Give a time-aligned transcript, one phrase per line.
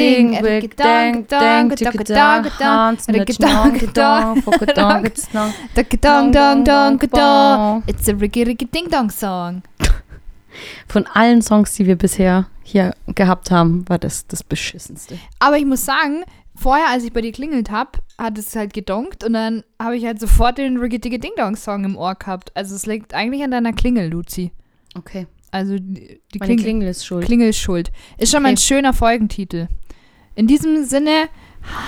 [7.08, 9.62] dong, it's a Ricky Ricky Ding Dong Song.
[10.88, 15.18] Von allen Songs, die wir bisher hier gehabt haben, war das das beschissenste.
[15.38, 16.24] Aber ich muss sagen,
[16.56, 20.06] vorher, als ich bei dir klingelt habe, hat es halt gedonkt und dann habe ich
[20.06, 22.50] halt sofort den Ricky Dicky Ding Dong Song im Ohr gehabt.
[22.56, 24.52] Also es liegt eigentlich an deiner Klingel, Luzi.
[24.94, 25.26] Okay.
[25.50, 27.24] Also die, die Klingel, Klingel ist schuld.
[27.24, 27.90] Klingel ist schuld.
[28.18, 28.64] Ist schon mal ein Okay.
[28.66, 29.68] schöner Folgentitel.
[30.34, 31.28] In diesem Sinne,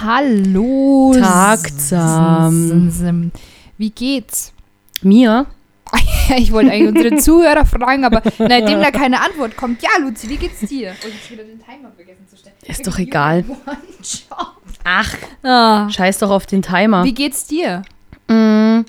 [0.02, 1.14] hallo.
[1.18, 3.30] Tagsam.
[3.78, 4.52] Wie geht's?
[5.02, 5.46] Mir?
[6.36, 10.36] Ich wollte eigentlich unsere Zuhörer fragen, aber nachdem da keine Antwort kommt, ja, Luzi, wie
[10.36, 10.94] geht's dir?
[11.04, 12.54] Oh, jetzt wieder den Timer vergessen zu stellen.
[12.68, 13.44] Ist doch egal.
[14.84, 17.02] Ach, Ah, scheiß doch auf den Timer.
[17.02, 17.82] wie geht's dir?
[18.28, 18.82] Mm,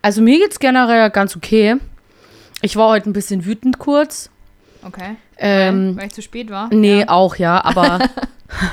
[0.00, 1.76] Also mir geht's generell ganz okay.
[2.62, 4.30] Ich war heute ein bisschen wütend kurz.
[4.84, 5.16] Okay.
[5.38, 6.72] Ähm, Weil ich zu spät war?
[6.72, 7.08] Nee, Ja.
[7.08, 7.98] auch ja, aber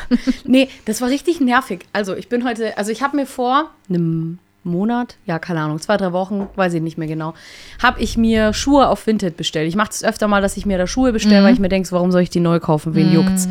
[0.46, 1.86] nee, das war richtig nervig.
[1.94, 5.98] Also ich bin heute, also ich habe mir vor einem Monat, ja keine Ahnung, zwei
[5.98, 7.34] drei Wochen, weiß ich nicht mehr genau,
[7.82, 9.68] habe ich mir Schuhe auf Vinted bestellt.
[9.68, 11.46] Ich mache das öfter mal, dass ich mir da Schuhe bestelle, Mhm.
[11.46, 12.96] weil ich mir denke, warum soll ich die neu kaufen?
[12.96, 13.48] Wen juckt's?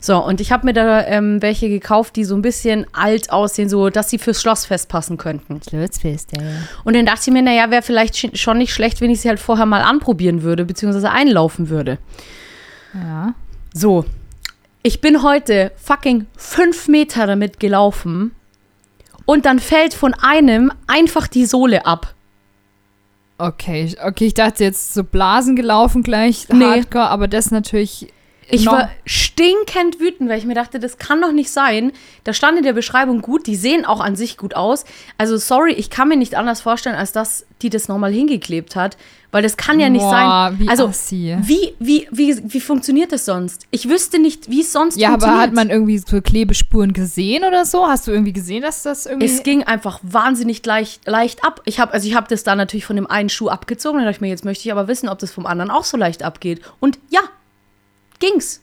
[0.00, 3.68] So und ich habe mir da ähm, welche gekauft, die so ein bisschen alt aussehen,
[3.68, 5.60] so dass sie fürs Schlossfest passen könnten.
[5.68, 6.42] Schlussfest, ja.
[6.84, 9.20] Und Und dann dachte ich mir, naja, wäre vielleicht sch- schon nicht schlecht, wenn ich
[9.20, 11.98] sie halt vorher mal anprobieren würde, beziehungsweise einlaufen würde.
[12.94, 13.34] ja.
[13.72, 14.04] So,
[14.82, 18.32] ich bin heute fucking fünf Meter damit gelaufen
[19.30, 22.14] und dann fällt von einem einfach die Sohle ab.
[23.38, 26.64] Okay, ich- okay, ich dachte jetzt so Blasen gelaufen gleich, Nee.
[26.64, 28.08] Hardcore, aber das natürlich.
[28.50, 31.92] Ich war stinkend wütend, weil ich mir dachte, das kann doch nicht sein.
[32.24, 34.84] Da stand in der Beschreibung gut, die sehen auch an sich gut aus.
[35.18, 38.96] Also sorry, ich kann mir nicht anders vorstellen, als dass die das nochmal hingeklebt hat,
[39.32, 40.58] weil das kann ja nicht Boah, sein.
[40.58, 41.36] wie also assi.
[41.42, 43.66] wie, wie, wie, wie funktioniert das sonst?
[43.70, 45.46] Ich wüsste nicht, wie es sonst Ja, aber funktioniert.
[45.48, 47.86] hat man irgendwie so Klebespuren gesehen oder so?
[47.86, 49.26] Hast du irgendwie gesehen, dass das irgendwie.
[49.26, 51.60] Es ging einfach wahnsinnig leicht, leicht ab.
[51.64, 53.98] Ich habe also ich habe das da natürlich von dem einen Schuh abgezogen.
[53.98, 55.96] Dann dachte ich mir, jetzt möchte ich aber wissen, ob das vom anderen auch so
[55.96, 56.60] leicht abgeht.
[56.80, 57.20] Und ja,
[58.20, 58.62] ging's.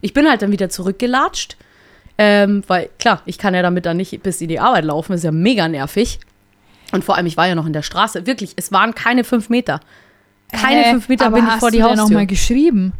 [0.00, 1.56] Ich bin halt dann wieder zurückgelatscht.
[2.20, 5.12] Ähm, weil, klar, ich kann ja damit dann nicht bis in die Arbeit laufen.
[5.12, 6.18] Das ist ja mega nervig.
[6.92, 8.26] Und vor allem, ich war ja noch in der Straße.
[8.26, 9.80] Wirklich, es waren keine fünf Meter.
[10.50, 10.90] Keine Hä?
[10.92, 12.04] fünf Meter bin ich hast vor die du denn Haustür.
[12.04, 12.92] noch mal geschrieben?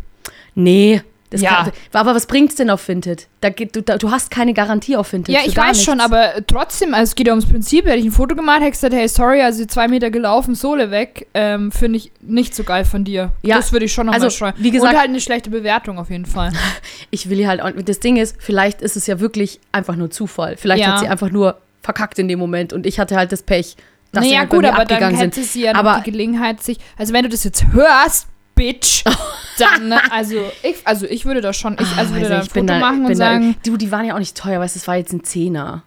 [0.55, 1.03] Nee.
[1.31, 1.65] Das Ja.
[1.65, 3.27] kann, aber was bringt's denn auf Vinted?
[3.43, 5.35] Da geht, du, da, du hast keine Garantie auf Vinted.
[5.35, 6.11] Ja, ich weiß schon, nichts.
[6.13, 7.85] aber trotzdem, also es geht ja ums Prinzip.
[7.85, 10.91] Hätte ich ein Foto gemacht, hätte ich gesagt, hey, sorry, also zwei Meter gelaufen, Sohle
[10.91, 13.33] weg, ähm, finde ich nicht so geil von dir.
[13.43, 14.57] Ja, das würde ich schon nochmal also, schreiben.
[14.61, 16.51] wie gesagt- Und halt eine schlechte Bewertung auf jeden Fall.
[17.11, 20.57] ich will halt, das Ding ist, vielleicht ist es ja wirklich einfach nur Zufall.
[20.57, 20.93] Vielleicht Ja.
[20.93, 23.77] hat sie einfach nur verkackt in dem Moment und ich hatte halt das Pech,
[24.13, 26.11] dass sie naja, halt bei gut, aber dann abgegangen hätte sie ja Aber- noch die
[26.11, 26.79] Gelegenheit, sich.
[26.97, 28.27] Also, wenn du das jetzt hörst,
[28.59, 29.05] Bitch,
[29.59, 32.37] dann, ne, also ich, also ich würde da schon, ich also Ah, würde weiß da
[32.41, 34.37] ein ich bin Foto da- machen und da- sagen, Du, die waren ja auch nicht
[34.37, 35.83] teuer, weißt du, das war jetzt ein Zehner.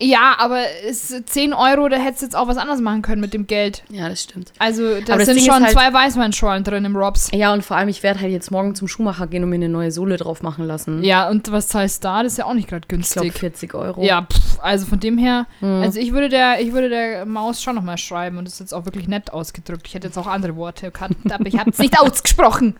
[0.00, 3.20] Ja, aber es ist 10 Euro, da hättest du jetzt auch was anderes machen können
[3.20, 3.82] mit dem Geld.
[3.90, 4.52] Ja, das stimmt.
[4.58, 7.28] Also, da sind Ding schon halt- zwei Weißweinschorlen drin im Robs.
[7.32, 9.68] Ja, und vor allem, ich werde halt jetzt morgen zum Schuhmacher gehen und mir eine
[9.68, 11.04] neue Sohle drauf machen lassen.
[11.04, 12.22] Ja, und was zahlst da?
[12.22, 13.32] Das ist ja auch nicht gerade ich glaube günstig.
[13.34, 14.02] 40 Euro.
[14.02, 15.82] Ja, pff, also von dem her, Mhm.
[15.82, 18.74] also ich würde der, ich würde der Maus schon nochmal schreiben und das ist jetzt
[18.74, 19.86] auch wirklich nett ausgedrückt.
[19.86, 22.76] Ich hätte jetzt auch andere Worte gehabt, aber ich habe es nicht ausgesprochen.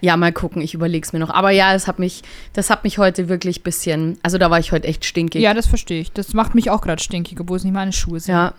[0.00, 1.30] Ja, mal gucken, ich überlege es mir noch.
[1.30, 2.22] Aber ja, das hat mich,
[2.52, 5.42] das hat mich heute wirklich ein bisschen, also da war ich heute echt stinkig.
[5.42, 6.12] Ja, das verstehe ich.
[6.12, 8.34] Das macht mich auch gerade stinkig, obwohl es nicht meine Schuhe sind.
[8.34, 8.52] Ja.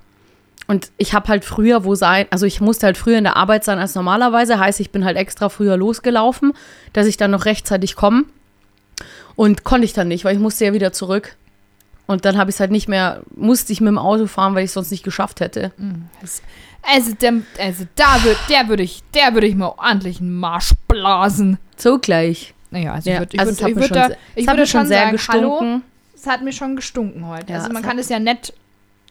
[0.68, 3.64] Und ich habe halt früher wo sein, also ich musste halt früher in der Arbeit
[3.64, 4.58] sein als normalerweise.
[4.58, 6.54] Heißt, ich bin halt extra früher losgelaufen,
[6.94, 8.24] dass ich dann noch rechtzeitig komme.
[9.36, 11.36] Und konnte ich dann nicht, weil ich musste ja wieder zurück.
[12.08, 14.64] Und dann habe ich es halt nicht mehr, musste ich mit dem Auto fahren, weil
[14.64, 15.72] ich es sonst nicht geschafft hätte.
[16.84, 20.74] Also, der, also da würd, der würde ich, der würde ich mal ordentlich einen Marsch
[20.88, 21.58] blasen.
[21.78, 22.54] So gleich.
[22.70, 24.60] Naja, also Ja, ich würde, ich also ich mir würde, schon da, sehr- ich würde
[24.62, 25.84] mir schon sagen, hallo, gestunken.
[26.22, 27.52] Es hat mir schon gestunken heute.
[27.54, 28.54] Ja, also man es kann es ja nett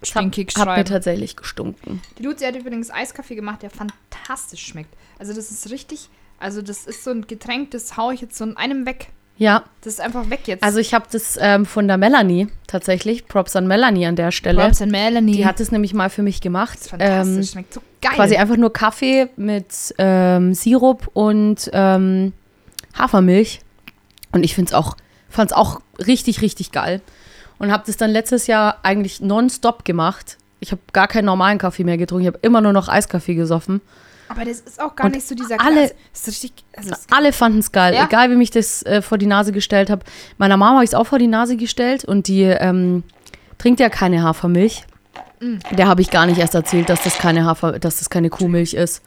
[0.00, 0.88] Es hat, stinkig hat mir schreiben.
[0.88, 2.00] tatsächlich gestunken.
[2.18, 4.94] Die Luzi hat übrigens Eiskaffee gemacht, der fantastisch schmeckt.
[5.18, 6.08] Also das ist richtig,
[6.38, 9.08] also das ist so ein Getränk, das haue ich jetzt so in einem weg.
[9.36, 10.62] Ja, Das ist einfach weg jetzt.
[10.62, 13.26] also ich habe das ähm, von der Melanie tatsächlich.
[13.26, 14.60] Props an Melanie an der Stelle.
[14.62, 15.32] Props an Melanie.
[15.32, 16.74] Die hat es nämlich mal für mich gemacht.
[16.74, 18.12] das ist fantastisch, Ähm, schmeckt so geil.
[18.16, 22.34] quasi einfach nur Kaffee mit ähm, Sirup und ähm,
[22.98, 23.60] Hafermilch.
[24.32, 24.94] Und ich finde es auch,
[25.30, 27.00] fand es auch richtig, richtig geil.
[27.58, 30.38] Und habe das dann letztes Jahr eigentlich nonstop gemacht.
[30.60, 32.22] Ich habe gar keinen normalen Kaffee mehr getrunken.
[32.22, 33.80] Ich habe immer nur noch Eiskaffee gesoffen.
[34.28, 35.90] Aber das ist auch gar Und nicht so dieser alle-
[36.26, 38.04] richtig, also Alle fanden es geil, Ja.
[38.04, 40.04] egal wie mich das äh, vor die Nase gestellt habe.
[40.38, 43.02] Meiner Mama habe ich es auch vor die Nase gestellt und die ähm,
[43.58, 44.84] trinkt ja keine Hafermilch.
[45.40, 45.56] Mm.
[45.76, 48.74] Der habe ich gar nicht erst erzählt, dass das keine Hafer, dass das keine Kuhmilch
[48.74, 49.02] ist.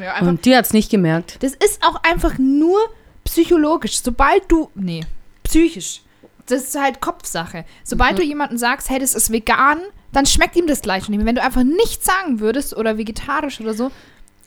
[0.00, 1.36] ja, einfach, Und die hat es nicht gemerkt.
[1.42, 2.78] das ist auch einfach nur
[3.24, 5.04] psychologisch, sobald du, nee,
[5.52, 6.00] psychisch,
[6.46, 7.64] das ist halt Kopfsache.
[7.84, 8.16] Sobald Mhm.
[8.16, 9.78] du jemandem sagst, hey, das ist vegan,
[10.12, 11.26] dann schmeckt ihm das gleich nicht mehr.
[11.26, 13.90] Wenn du einfach nichts sagen würdest oder vegetarisch oder so,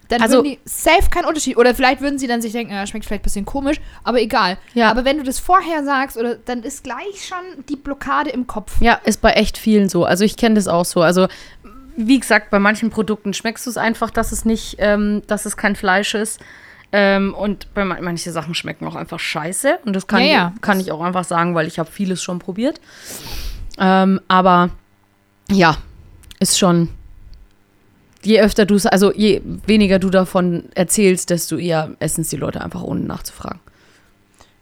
[0.09, 1.57] dann Also- würden die safe keinen Unterschied.
[1.57, 4.57] Oder vielleicht würden sie dann sich denken, ja, schmeckt vielleicht ein bisschen komisch, aber egal.
[4.75, 4.91] Ja.
[4.91, 8.73] Aber wenn du das vorher sagst, oder dann ist gleich schon die Blockade im Kopf.
[8.81, 10.05] Ja, ist bei echt vielen so.
[10.05, 11.01] Also ich kenne das auch so.
[11.01, 11.27] Also
[11.97, 15.55] wie gesagt, bei manchen Produkten schmeckst du es einfach, dass es nicht, ähm, dass es
[15.57, 16.39] kein Fleisch ist.
[16.91, 19.79] Ähm, und manche Sachen schmecken auch einfach scheiße.
[19.85, 20.53] Und das kann, Ja, ja.
[20.55, 22.79] Ich, kann ich auch einfach sagen, weil ich habe vieles schon probiert.
[23.77, 24.69] Ähm, aber
[25.49, 25.77] ja,
[26.39, 26.89] ist schon.
[28.23, 32.61] Je öfter du also je weniger du davon erzählst, desto eher essen es die Leute
[32.61, 33.59] einfach ohne nachzufragen.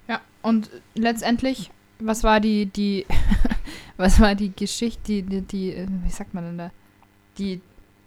[0.10, 3.06] Ja, und letztendlich, was war die, die,
[3.98, 6.72] was war die Geschichte, die, die, die, äh, wie sagt man denn da?
[7.38, 7.62] Die,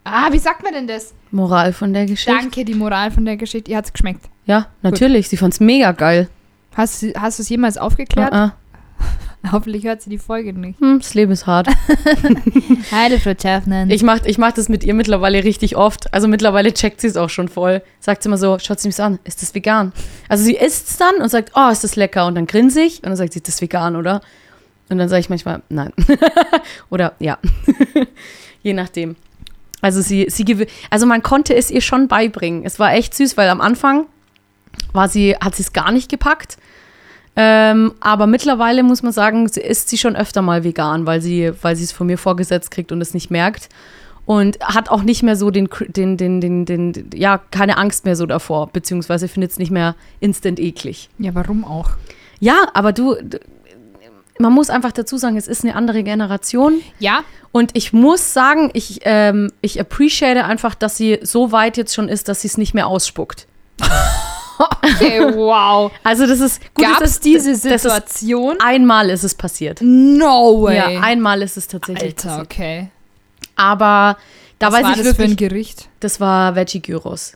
[0.07, 1.15] ah, wie sagt man denn das?
[1.31, 2.33] Moral von der Geschichte.
[2.39, 3.71] Danke, die Moral von der Geschichte.
[3.71, 4.27] Ihr hat's geschmeckt.
[4.47, 5.29] Ja, natürlich.
[5.29, 6.29] Sie fand es mega geil.
[6.75, 8.33] Hast, du- hast du es jemals aufgeklärt?
[8.33, 8.55] Ah,
[8.99, 9.51] ah.
[9.53, 10.81] Hoffentlich hört sie die Folge nicht.
[10.81, 11.69] Hm, das Leben ist hart.
[12.91, 13.91] Heide Frau Tschäfnen.
[13.91, 16.13] Ich mach, ich mach das mit ihr mittlerweile richtig oft.
[16.13, 17.83] Also mittlerweile checkt sie es auch schon voll.
[18.01, 19.93] Sagt sie immer so, schaut sie mich an, ist das vegan?
[20.29, 22.27] Also sie isst es dann und sagt, oh, ist das lecker?
[22.27, 24.21] Und dann grinse ich und dann sagt sie, ist das vegan, oder?
[24.89, 25.93] Und dann sage ich manchmal, nein.
[26.91, 27.39] oder ja.
[28.63, 29.15] Je nachdem.
[29.87, 32.65] Also sie, sie also man konnte es ihr schon beibringen.
[32.65, 34.07] Es war echt süß, weil am Anfang
[34.93, 36.59] war sie, hat sie es gar nicht gepackt.
[37.37, 41.53] Ähm, aber mittlerweile muss man sagen, sie isst sie schon öfter mal vegan, weil sie,
[41.63, 43.69] weil sie es von mir vorgesetzt kriegt und es nicht merkt.
[44.25, 48.17] Und hat auch nicht mehr so den, den, den, den, den, ja, keine Angst mehr
[48.17, 51.11] so davor, beziehungsweise findet es nicht mehr instant eklig.
[51.19, 51.91] ja, warum auch?
[52.41, 53.15] Ja, aber du,
[54.39, 56.81] man muss einfach dazu sagen, es ist eine andere Generation.
[56.99, 61.95] Ja, Und ich muss sagen, ich, ähm, ich appreciate einfach, dass sie so weit jetzt
[61.95, 63.47] schon ist, dass sie es nicht mehr ausspuckt.
[64.83, 65.91] okay, wow.
[66.05, 66.85] Also das ist gut.
[66.85, 68.57] Gab es diese das ist, Situation?
[68.61, 69.81] einmal ist es passiert.
[69.83, 70.77] No way.
[70.77, 72.47] Ja, einmal ist es tatsächlich Alter, passiert.
[72.47, 72.89] okay.
[73.57, 74.17] Aber
[74.59, 75.89] da Was weiß war ich das für ein wirklich, Gericht?
[76.01, 77.33] das war Veggie Gyros.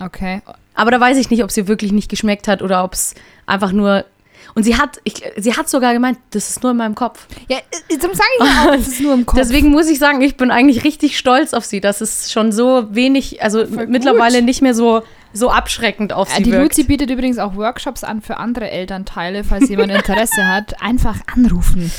[0.00, 0.42] Okay.
[0.74, 3.14] Aber da weiß ich nicht, ob sie wirklich nicht geschmeckt hat oder ob es
[3.46, 4.04] einfach nur.
[4.54, 7.26] Und sie hat, ich, sie hat sogar gemeint, das ist nur in meinem Kopf.
[7.48, 9.38] Ja, äh, darum sage ich ja auch, es ist nur im Kopf.
[9.38, 12.86] Deswegen muss ich sagen, ich bin eigentlich richtig stolz auf sie, dass es schon so
[12.90, 15.02] wenig, also mittlerweile nicht mehr so,
[15.32, 16.76] so abschreckend auf sie die wirkt.
[16.76, 20.82] Luzi bietet übrigens auch Workshops an für andere Elternteile, falls jemand Interesse hat.
[20.82, 21.90] Einfach anrufen.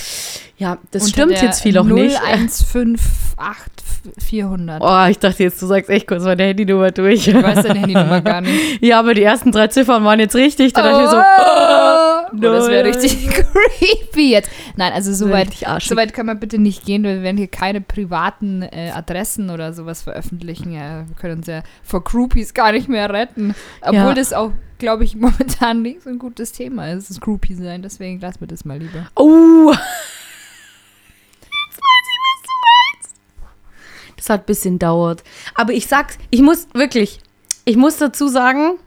[0.57, 2.19] Ja, das Unter stimmt jetzt viel auch nicht.
[2.21, 4.81] 0158400.
[4.81, 7.27] Oh, ich dachte jetzt, du sagst echt kurz meine Handynummer durch.
[7.27, 8.59] Ich weiß deine Handynummer gar nicht.
[8.81, 10.73] ja, aber die ersten drei Ziffern waren jetzt richtig.
[10.73, 11.21] Da dachte ich mir so, oh,
[12.41, 14.49] das wäre richtig creepy jetzt.
[14.75, 15.89] Nein, also soweit, arschig.
[15.89, 17.03] soweit kann man bitte nicht gehen.
[17.03, 20.71] Wir werden hier keine privaten äh, Adressen oder sowas veröffentlichen.
[20.71, 23.55] Ja, wir können uns ja vor Groupies gar nicht mehr retten.
[23.81, 24.13] Obwohl Ja.
[24.13, 27.81] das auch, glaube ich, momentan nicht so ein gutes Thema ist, das Groupie sein.
[27.81, 29.07] Deswegen lassen wir das mal lieber.
[29.15, 29.71] Oh.
[31.41, 33.15] Jetzt weiß ich, was du meinst.
[34.17, 35.23] Das hat ein bisschen dauert.
[35.55, 37.19] Aber ich sag's, ich muss wirklich,
[37.65, 38.77] ich muss dazu sagen,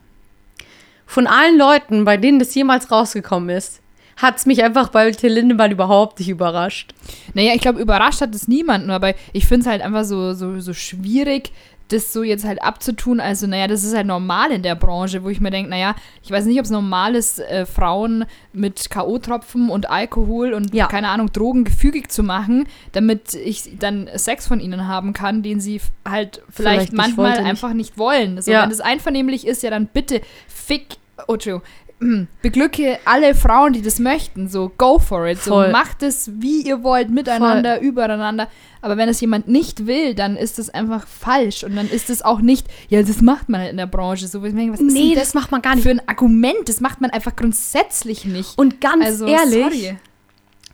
[1.07, 3.81] von allen Leuten, bei denen das jemals rausgekommen ist,
[4.17, 6.95] hat's mich einfach bei Till Lindemann überhaupt nicht überrascht.
[7.35, 10.59] Naja, ich glaube, überrascht hat es niemanden, aber ich finde es halt einfach so, so,
[10.61, 11.53] so schwierig,
[11.89, 13.21] das so jetzt halt abzutun.
[13.21, 16.31] Also, naja, das ist halt normal in der Branche, wo ich mir denke, naja, ich
[16.31, 20.87] weiß nicht, ob es normal ist, äh, Frauen mit K.O.-Tropfen und Alkohol und, Ja.
[20.87, 25.61] keine Ahnung, Drogen gefügig zu machen, damit ich dann Sex von ihnen haben kann, den
[25.61, 27.45] sie halt vielleicht, Vielleicht manchmal nicht.
[27.49, 28.41] einfach nicht wollen.
[28.43, 28.63] So, Ja.
[28.63, 30.97] Wenn das einvernehmlich ist, ja dann bitte fick.
[31.29, 31.63] Oh, Entschuldigung.
[32.43, 34.49] Beglücke alle Frauen, die das möchten.
[34.49, 35.43] So, go for it.
[35.43, 35.71] So, Voll.
[35.71, 38.49] macht es, wie ihr wollt, miteinander, übereinander.
[38.83, 41.65] Aber wenn es jemand nicht will, dann ist das einfach falsch.
[41.65, 44.29] Und dann ist es auch nicht, ja, das macht man halt in der Branche.
[44.29, 45.85] So, was Nee, denn das macht man gar nicht.
[45.85, 46.69] für ein Argument?
[46.69, 48.59] Das macht man einfach grundsätzlich nicht.
[48.59, 49.97] Und ganz also, ehrlich, sorry.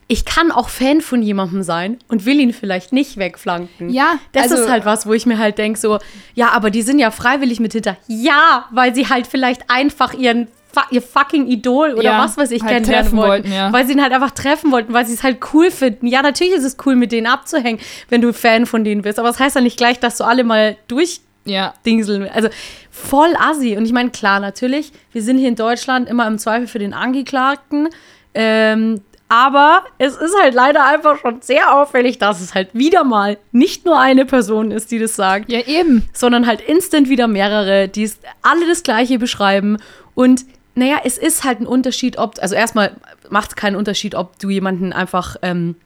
[0.09, 3.89] ich kann auch Fan von jemandem sein und will ihn vielleicht nicht wegflanken.
[3.91, 5.99] Ja, Das also, ist halt was, wo ich mir halt denke, so,
[6.35, 7.97] ja, aber die sind ja freiwillig mit hinter.
[8.09, 10.49] Ja, weil sie halt vielleicht einfach ihren
[10.91, 13.45] ihr fucking Idol oder Ja, was weiß ich halt kennenlernen wollten.
[13.45, 13.73] wollten, ja.
[13.73, 16.07] Weil sie ihn halt einfach treffen wollten, weil sie es halt cool finden.
[16.07, 19.19] Ja, natürlich ist es cool, mit denen abzuhängen, wenn du Fan von denen bist.
[19.19, 22.49] Aber das heißt ja nicht gleich, dass du alle mal durchdingseln Also
[22.91, 23.77] voll assi.
[23.77, 26.95] Und ich meine, klar, natürlich, wir sind hier in Deutschland immer im Zweifel für den
[26.95, 27.89] Angeklagten.
[28.35, 33.39] Ähm, aber es ist halt leider einfach schon sehr auffällig, dass es halt wieder mal
[33.51, 36.07] nicht nur eine Person ist, die das sagt, ja, eben.
[36.13, 39.79] sondern halt instant wieder mehrere, die es alle das Gleiche beschreiben.
[40.15, 42.93] Und naja, es ist halt ein Unterschied, ob, also erstmal
[43.31, 45.77] macht es keinen Unterschied, ob du jemanden einfach ähm,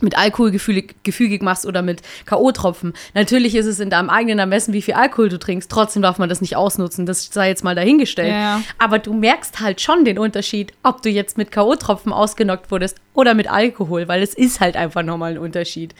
[0.00, 2.92] mit Alkohol gefügig, gefügig machst oder mit K.O.-Tropfen.
[3.14, 5.70] Natürlich ist es in deinem eigenen Ermessen, wie viel Alkohol du trinkst.
[5.70, 7.06] Trotzdem darf man das nicht ausnutzen.
[7.06, 8.30] Das sei jetzt mal dahingestellt.
[8.32, 8.62] Ja.
[8.78, 13.34] Aber du merkst halt schon den Unterschied, ob du jetzt mit K.O.-Tropfen ausgenockt wurdest oder
[13.34, 15.94] mit Alkohol, weil es ist halt einfach nochmal ein Unterschied.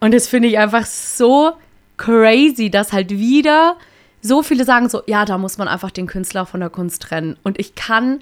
[0.00, 1.52] Und das finde ich einfach so
[1.96, 3.76] crazy, dass halt wieder
[4.22, 7.36] so viele sagen so, ja, da muss man einfach den Künstler von der Kunst trennen.
[7.42, 8.20] Und ich kann,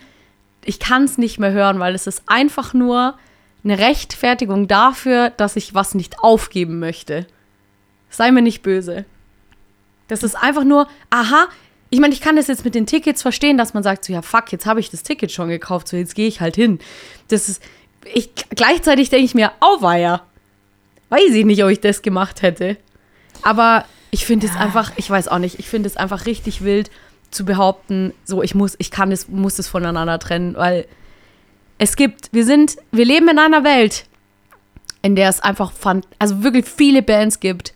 [0.65, 3.15] ich kann es nicht mehr hören, weil es ist einfach nur
[3.65, 7.27] eine Rechtfertigung dafür, dass ich was nicht aufgeben möchte.
[8.11, 9.05] Sei mir nicht böse.
[10.07, 11.49] Das ist einfach nur, aha,
[11.91, 14.23] ich meine, ich kann das jetzt mit den Tickets verstehen, dass man sagt, so ja,
[14.23, 16.79] fuck, jetzt habe ich das Ticket schon gekauft, so jetzt gehe ich halt hin.
[17.29, 17.63] Das ist,
[18.15, 20.23] ich, gleichzeitig denke ich mir, auweia.
[21.09, 22.77] Weiß ich nicht, ob ich das gemacht hätte.
[23.43, 26.91] Aber ich finde es einfach, ich weiß auch nicht, ich finde es einfach richtig wild
[27.31, 30.87] zu behaupten, so ich muss, ich kann es, muss es voneinander trennen, weil
[31.79, 34.07] es gibt, wir sind, wir leben in einer Welt,
[35.03, 37.73] in der es einfach fand, also wirklich viele Bands gibt.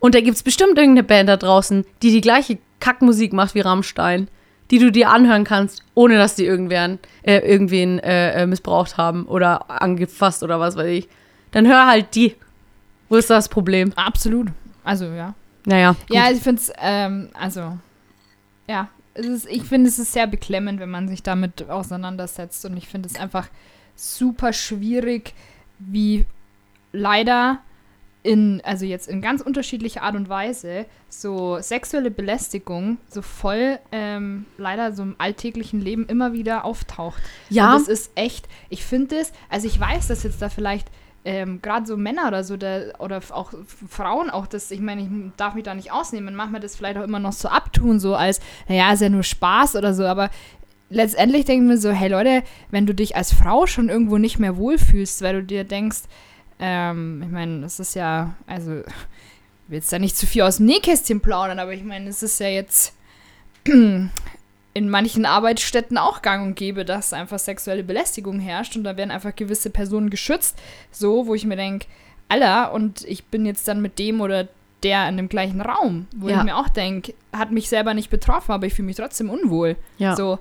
[0.00, 3.60] Und da gibt es bestimmt irgendeine Band da draußen, die die gleiche Kackmusik macht wie
[3.60, 4.28] Rammstein,
[4.70, 9.24] die du dir anhören kannst, ohne dass die irgendwen, äh, irgendwen äh, äh, missbraucht haben
[9.24, 11.08] oder angefasst oder was weiß ich.
[11.52, 12.36] Dann hör halt die.
[13.08, 13.92] Wo ist das Problem?
[13.96, 14.48] Absolut.
[14.84, 15.34] Also, ja.
[15.68, 15.92] Naja.
[15.92, 16.16] gut.
[16.16, 17.78] Ja, ich finde es, ähm, also,
[18.68, 22.64] ja, ist, ich finde, es ist sehr beklemmend, wenn man sich damit auseinandersetzt.
[22.64, 23.48] Und ich finde es einfach
[23.96, 25.34] super schwierig,
[25.78, 26.26] wie
[26.92, 27.58] leider
[28.22, 34.44] in, also jetzt in ganz unterschiedlicher Art und Weise, so sexuelle Belästigung so voll ähm,
[34.58, 37.22] leider so im alltäglichen Leben immer wieder auftaucht.
[37.48, 37.72] Ja.
[37.72, 40.88] Und das ist echt, ich finde es, also ich weiß, dass jetzt da vielleicht
[41.28, 43.52] ähm, gerade so Männer oder so da, oder auch
[43.86, 47.04] Frauen auch das, ich meine, ich darf mich da nicht ausnehmen, manchmal das vielleicht auch
[47.04, 50.30] immer noch so abtun, so als, naja, ist ja nur Spaß oder so, aber
[50.88, 54.38] letztendlich denke ich mir so, hey Leute, wenn du dich als Frau schon irgendwo nicht
[54.38, 56.04] mehr wohlfühlst, weil du dir denkst,
[56.60, 58.84] ähm, ich meine, das ist ja, also, ich
[59.68, 62.40] will jetzt da nicht zu viel aus dem Nähkästchen plaudern, aber ich meine, es ist
[62.40, 62.94] ja jetzt
[64.78, 69.10] in manchen Arbeitsstätten auch gang und gäbe, dass einfach sexuelle Belästigung herrscht und da werden
[69.10, 70.56] einfach gewisse Personen geschützt,
[70.92, 71.86] so, wo ich mir denke,
[72.28, 74.46] Alter, und ich bin jetzt dann mit dem oder
[74.84, 76.38] der in dem gleichen Raum, wo Ja.
[76.38, 79.74] ich mir auch denke, hat mich selber nicht betroffen, aber ich fühle mich trotzdem unwohl.
[79.98, 80.14] Ja.
[80.14, 80.38] So.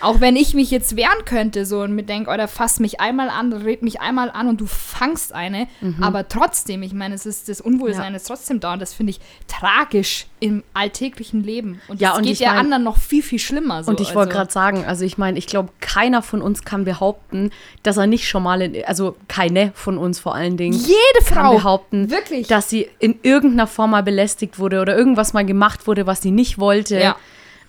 [0.00, 3.28] Auch wenn ich mich jetzt wehren könnte, so und mir denke, oder fass mich einmal
[3.30, 5.66] an, red mich einmal an und du fangst eine,
[6.00, 8.12] aber trotzdem, ich meine, es ist das Unwohlsein Mhm.
[8.12, 8.16] Ja.
[8.16, 9.20] ist trotzdem da und das finde ich
[9.60, 11.80] tragisch im alltäglichen Leben.
[11.88, 13.82] Und Ja, das und geht ja mein- anderen noch viel, viel schlimmer.
[13.84, 13.90] So.
[13.90, 16.84] Und ich wollte also, gerade sagen, also ich meine, ich glaube, keiner von uns kann
[16.84, 17.50] behaupten,
[17.82, 20.94] dass er nicht schon mal, in, also keine von uns vor allen Dingen, jede
[21.26, 22.46] kann Frau behaupten, wirklich.
[22.48, 26.30] dass sie in irgendeiner Form mal belästigt wurde oder irgendwas mal gemacht wurde, was sie
[26.30, 27.16] nicht wollte, Ja.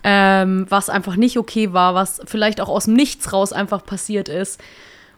[0.04, 4.30] Ähm, was einfach nicht okay war, was vielleicht auch aus dem Nichts raus einfach passiert
[4.30, 4.62] ist.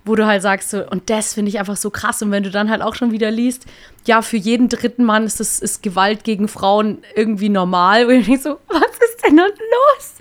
[0.05, 2.21] Wo du halt sagst, so, und das finde ich einfach so krass.
[2.21, 3.65] Und wenn du dann halt auch schon wieder liest,
[4.05, 8.05] ja, für jeden dritten Mann ist, das, ist Gewalt gegen Frauen irgendwie normal.
[8.05, 10.15] Und ich denk so, was ist denn da los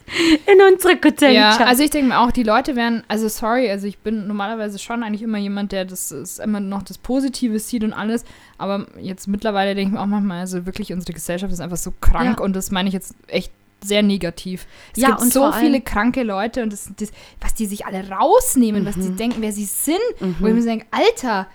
[0.47, 1.61] in unserer Ja, Gesellschaft?
[1.61, 5.05] also ich denke mir auch, die Leute werden, also sorry, also ich bin normalerweise schon
[5.05, 8.25] eigentlich immer jemand, der das ist immer noch das Positive sieht und alles,
[8.59, 11.93] aber jetzt mittlerweile denke ich mir auch manchmal, also wirklich unsere Gesellschaft ist einfach so
[12.01, 12.45] krank Ja.
[12.45, 14.67] und das meine ich jetzt echt sehr negativ.
[14.95, 18.09] Es Ja, gibt und so viele kranke Leute und das, das, was die sich alle
[18.11, 19.03] rausnehmen, was Mhm.
[19.03, 19.99] die denken, wer sie sind,
[20.41, 21.47] wo ich mir denke, Alter,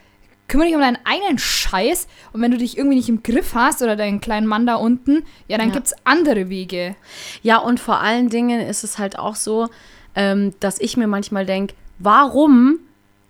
[0.48, 3.82] kümmere dich um deinen eigenen Scheiß und wenn du dich irgendwie nicht im Griff hast
[3.82, 5.74] oder deinen kleinen Mann da unten, ja, dann Ja.
[5.74, 6.96] gibt es andere Wege.
[7.42, 9.70] Ja, und vor allen Dingen ist es halt auch so,
[10.15, 12.80] ähm, dass ich mir manchmal denke, warum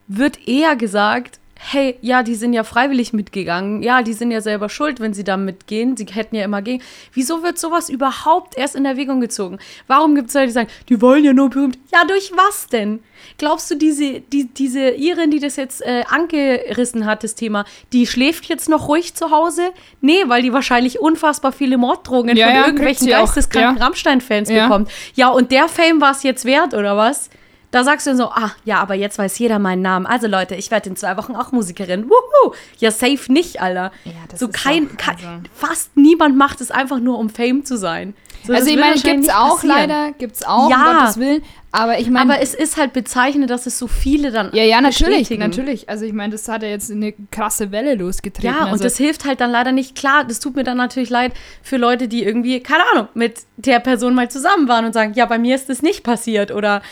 [0.08, 1.40] wird eher gesagt,
[1.72, 5.24] hey, ja, die sind ja freiwillig mitgegangen, ja, die sind ja selber schuld, wenn sie
[5.24, 6.84] da mitgehen, sie hätten ja immer gegen.
[7.14, 9.60] Wieso wird sowas überhaupt erst in Erwägung gezogen?
[9.88, 11.78] Warum gibt es Leute, die sagen, die wollen ja nur berühmt?
[11.94, 13.00] Ja, durch was denn?
[13.38, 18.06] Glaubst du, diese, die, diese Irin, die das jetzt äh, angerissen hat, das Thema, die
[18.06, 19.72] schläft jetzt noch ruhig zu Hause?
[20.02, 23.84] Nee, weil die wahrscheinlich unfassbar viele Morddrohungen Ja, von ja, irgendwelchen geisteskranken ja.
[23.86, 24.68] Rammstein-Fans Ja.
[24.68, 24.92] bekommt.
[25.16, 27.30] Ja, und der Fame war es jetzt wert, oder was?
[27.74, 30.06] Da sagst du dann so, ah, ja, aber jetzt weiß jeder meinen Namen.
[30.06, 32.06] Also Leute, ich werde in zwei Wochen auch Musikerin.
[32.08, 32.54] Wuhu!
[32.78, 33.92] Ja, safe nicht, Alter.
[34.06, 38.14] Ja, so kein, kein also- fast niemand macht es einfach nur, um Fame zu sein.
[38.46, 39.76] So, Also ich meine, gibt's auch passieren.
[39.90, 40.92] leider, gibt's auch, Ja.
[40.92, 41.42] um Gottes Willen.
[41.72, 44.80] Aber ich meine, Aber es ist halt bezeichnend, dass es so viele dann ja, ja,
[44.80, 45.90] natürlich, natürlich.
[45.90, 48.54] Also ich meine, das hat ja jetzt eine krasse Welle losgetreten.
[48.56, 49.96] Ja, und also, das hilft halt dann leider nicht.
[49.96, 51.32] Klar, das tut mir dann natürlich leid
[51.64, 55.26] für Leute, die irgendwie, keine Ahnung, mit der Person mal zusammen waren und sagen, ja,
[55.26, 56.52] bei mir ist das nicht passiert.
[56.52, 56.84] Oder,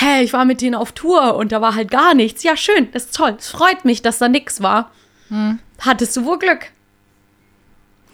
[0.00, 2.42] hey, ich war mit denen auf Tour und da war halt gar nichts.
[2.42, 3.36] Ja, schön, das ist toll.
[3.38, 4.90] Es freut mich, dass da nichts war.
[5.28, 5.58] Hm.
[5.80, 6.70] Hattest du wohl Glück?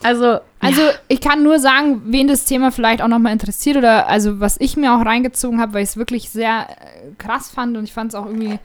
[0.02, 4.09] Also, Also ja, ich kann nur sagen, wen das Thema vielleicht auch nochmal interessiert oder
[4.09, 7.76] also was ich mir auch reingezogen habe, weil ich es wirklich sehr äh, krass fand
[7.76, 8.59] und ich fand es auch irgendwie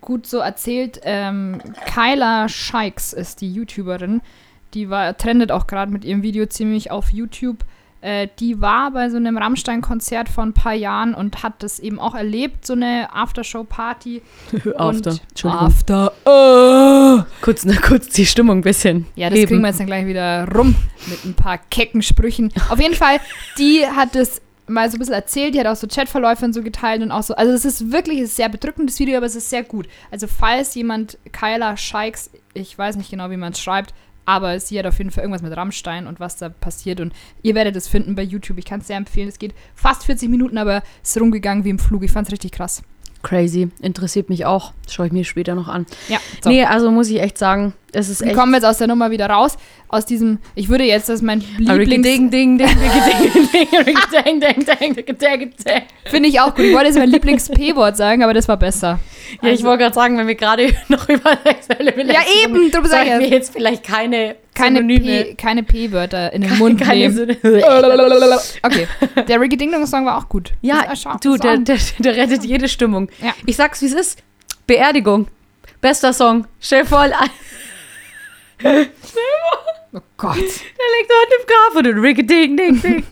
[0.00, 1.00] gut so erzählt.
[1.04, 4.22] Ähm, Kyla Shikes ist die YouTuberin.
[4.74, 7.64] Die war, trendet auch gerade mit ihrem Video ziemlich auf YouTube.
[8.00, 11.98] Äh, die war bei so einem Rammstein-Konzert vor ein paar Jahren und hat das eben
[11.98, 14.22] auch erlebt, so eine Aftershow-Party.
[14.76, 15.18] After.
[15.44, 16.12] After.
[16.24, 17.22] Oh.
[17.40, 19.06] Kurz, na, kurz die Stimmung ein bisschen.
[19.16, 19.48] Ja, das heben.
[19.48, 20.74] kriegen wir jetzt dann gleich wieder rum
[21.06, 22.52] mit ein paar kecken Sprüchen.
[22.68, 23.18] Auf jeden Fall,
[23.58, 26.62] die hat das mal so ein bisschen erzählt, die hat auch so Chatverläufe und so
[26.62, 27.34] geteilt und auch so.
[27.34, 29.88] Also es ist wirklich ist sehr bedrückendes Video, aber es ist sehr gut.
[30.10, 33.94] Also falls jemand Kyla Shikes, ich weiß nicht genau, wie man es schreibt,
[34.26, 37.00] aber sie hat auf jeden Fall irgendwas mit Rammstein und was da passiert.
[37.00, 38.58] Und ihr werdet es finden bei YouTube.
[38.58, 39.28] Ich kann es sehr empfehlen.
[39.28, 42.02] Es geht fast 40 Minuten, aber es ist rumgegangen wie im Flug.
[42.02, 42.82] Ich fand es richtig krass.
[43.22, 43.68] Crazy.
[43.80, 44.72] Interessiert mich auch.
[44.88, 45.86] Schaue ich mir später noch an.
[46.08, 46.18] Ja.
[46.42, 46.50] So.
[46.50, 48.30] Nee, also muss ich echt sagen, es ist echt.
[48.30, 49.56] Wir kommen jetzt aus der Nummer wieder raus.
[49.88, 52.06] Aus diesem, ich würde jetzt, das ist mein Lieblings.
[52.06, 56.66] Ding, ding, ding, ding, ding, ding, ding, Finde ich auch gut.
[56.66, 59.00] Ich wollte jetzt mein Lieblings-P-Wort sagen, aber das war besser.
[59.42, 62.86] Ja, ich Also- wollte gerade sagen, wenn wir gerade noch über sexuelle Belästigung eben, darum
[62.88, 63.30] sag ich sollten ja.
[63.30, 67.36] wir jetzt vielleicht keine Keine Synonyme, P- keine P-Wörter in den Mund keine nehmen.
[68.62, 68.88] Okay,
[69.28, 70.52] der Ricky Ding Dong Song war auch gut.
[70.62, 70.84] Ja,
[71.22, 73.08] du, der, der, der rettet jede Stimmung.
[73.22, 73.34] Ja.
[73.46, 74.22] Ich sag's, wie es ist.
[74.66, 75.28] Beerdigung.
[75.80, 76.46] Bester Song.
[76.60, 77.18] Stell vor, der
[79.92, 80.36] Oh Gott.
[80.36, 83.04] liegt dort im Grab und Ricky Ding, Ding, Ding.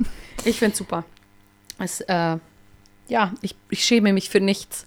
[0.44, 1.04] Ich find's super.
[1.78, 2.36] Es, äh,
[3.08, 4.86] ja, ich, ich schäme mich für nichts.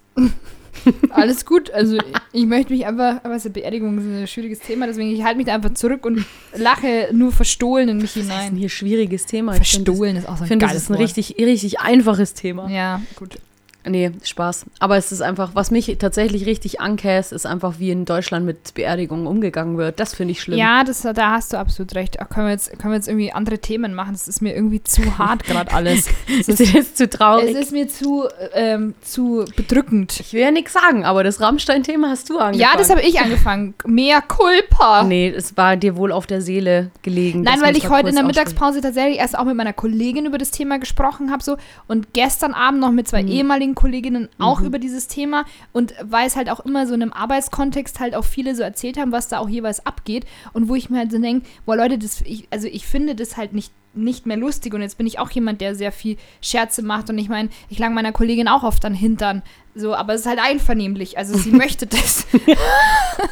[1.10, 1.70] Alles gut.
[1.70, 1.98] Also
[2.32, 5.46] ich möchte mich einfach, aber so Beerdigung ist ein schwieriges Thema, deswegen ich halte mich
[5.46, 8.56] da einfach zurück und lache nur verstohlen in mich Das ist ein hinein.
[8.56, 9.56] hier schwieriges Thema.
[9.56, 11.80] Ich finde, das- Verstohlen ist auch so Ich ein finde, das ist ein richtig, richtig
[11.80, 12.70] einfaches Thema.
[12.70, 13.38] Ja, gut.
[13.86, 14.66] Nee, Spaß.
[14.80, 18.74] Aber es ist einfach, was mich tatsächlich richtig ankäst, ist einfach, wie in Deutschland mit
[18.74, 19.98] Beerdigungen umgegangen wird.
[19.98, 20.58] Das finde ich schlimm.
[20.58, 22.20] Ja, das, da hast du absolut recht.
[22.20, 24.12] Ach, können, wir jetzt, können wir jetzt irgendwie andere Themen machen?
[24.12, 26.08] Das ist mir irgendwie zu hart gerade alles.
[26.38, 27.50] Es Ist ist, zu traurig?
[27.50, 30.20] es ist mir zu, ähm, zu bedrückend.
[30.20, 32.60] ich will ja nichts sagen, aber das Rammstein-Thema hast du angefangen.
[32.60, 33.74] Ja, das habe ich angefangen.
[33.86, 35.04] Mehr Culpa.
[35.04, 37.42] Nee, es war dir wohl auf der Seele gelegen.
[37.42, 38.24] Nein, weil ich heute in der.
[38.28, 41.56] Mittagspause tatsächlich erst auch mit meiner Kollegin über das Thema gesprochen habe so
[41.86, 46.36] und gestern Abend noch mit zwei ehemaligen Kolleginnen auch über dieses Thema und weil es
[46.36, 49.38] halt auch immer so in einem Arbeitskontext halt auch viele so erzählt haben, was da
[49.38, 52.66] auch jeweils abgeht und wo ich mir halt so denke, boah Leute, das ich, also
[52.68, 53.72] ich finde das halt nicht
[54.04, 57.18] nicht mehr lustig und jetzt bin ich auch jemand, der sehr viel Scherze macht und
[57.18, 59.42] ich meine, ich lang meiner Kollegin auch oft an Hintern,
[59.74, 62.26] so, aber es ist halt einvernehmlich, also sie möchte das.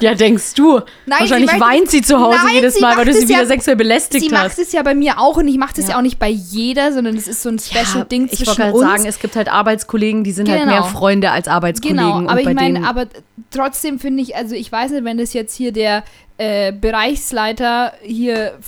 [0.00, 0.81] Ja, denkst du.
[1.07, 3.29] Nein, Wahrscheinlich sie weint sie zu Hause Nein, jedes sie Mal, weil macht du sie
[3.29, 4.59] wieder ja- sexuell belästigt Sie macht hast.
[4.59, 5.90] es ja bei mir auch und ich mache das ja.
[5.92, 5.98] Ja.
[5.98, 8.81] auch nicht bei jeder, sondern es ist so ein Special-Ding ich zwischen wollte gerade uns.
[8.85, 10.72] sagen, es gibt halt Arbeitskollegen, die sind halt Genau.
[10.72, 12.02] mehr Freunde als Arbeitskollegen.
[12.18, 13.07] genau, aber ich meine, aber
[13.52, 16.02] trotzdem finde ich, also ich weiß nicht, wenn das jetzt hier der
[16.37, 18.59] äh, Bereichsleiter hier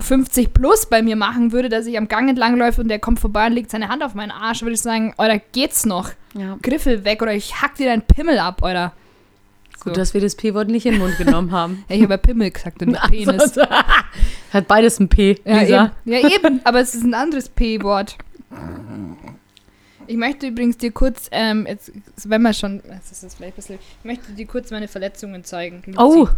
[0.00, 3.20] 50 plus bei mir machen würde, dass ich am Gang entlang läufe und der kommt
[3.20, 6.10] vorbei und legt seine Hand auf meinen Arsch, würde ich sagen, oder geht's noch?
[6.34, 6.58] ja.
[6.62, 8.92] Griffel weg oder ich hack dir deinen Pimmel ab, oder?
[9.80, 11.84] Gut, dass wir das P-Wort nicht in den Mund genommen haben.
[11.88, 13.28] Ja, ich habe ja Pimmel gesagt und nicht Penis.
[13.40, 13.62] Also,
[14.52, 15.92] hat beides ein P, Ja Lisa.
[16.04, 16.12] eben.
[16.12, 18.16] ja, eben, aber es ist ein anderes P-Wort.
[20.06, 21.92] Ich möchte übrigens dir kurz, ähm, jetzt,
[22.24, 25.82] wenn wir schon, das ist vielleicht ein bisschen, ich möchte dir kurz meine Verletzungen zeigen.
[25.86, 25.98] Luzi.
[25.98, 26.28] Oh,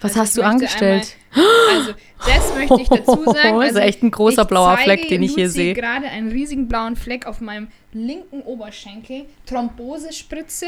[0.00, 1.16] was Also hast ich du angestellt?
[1.34, 1.92] Einmal, also,
[2.26, 3.54] das möchte ich dazu sagen.
[3.56, 5.74] Oh, ist Also, echt ein großer ich blauer Fleck, den ich hier sehe.
[5.74, 9.26] gerade einen riesigen blauen Fleck auf meinem linken Oberschenkel.
[9.46, 10.66] Thrombosespritze,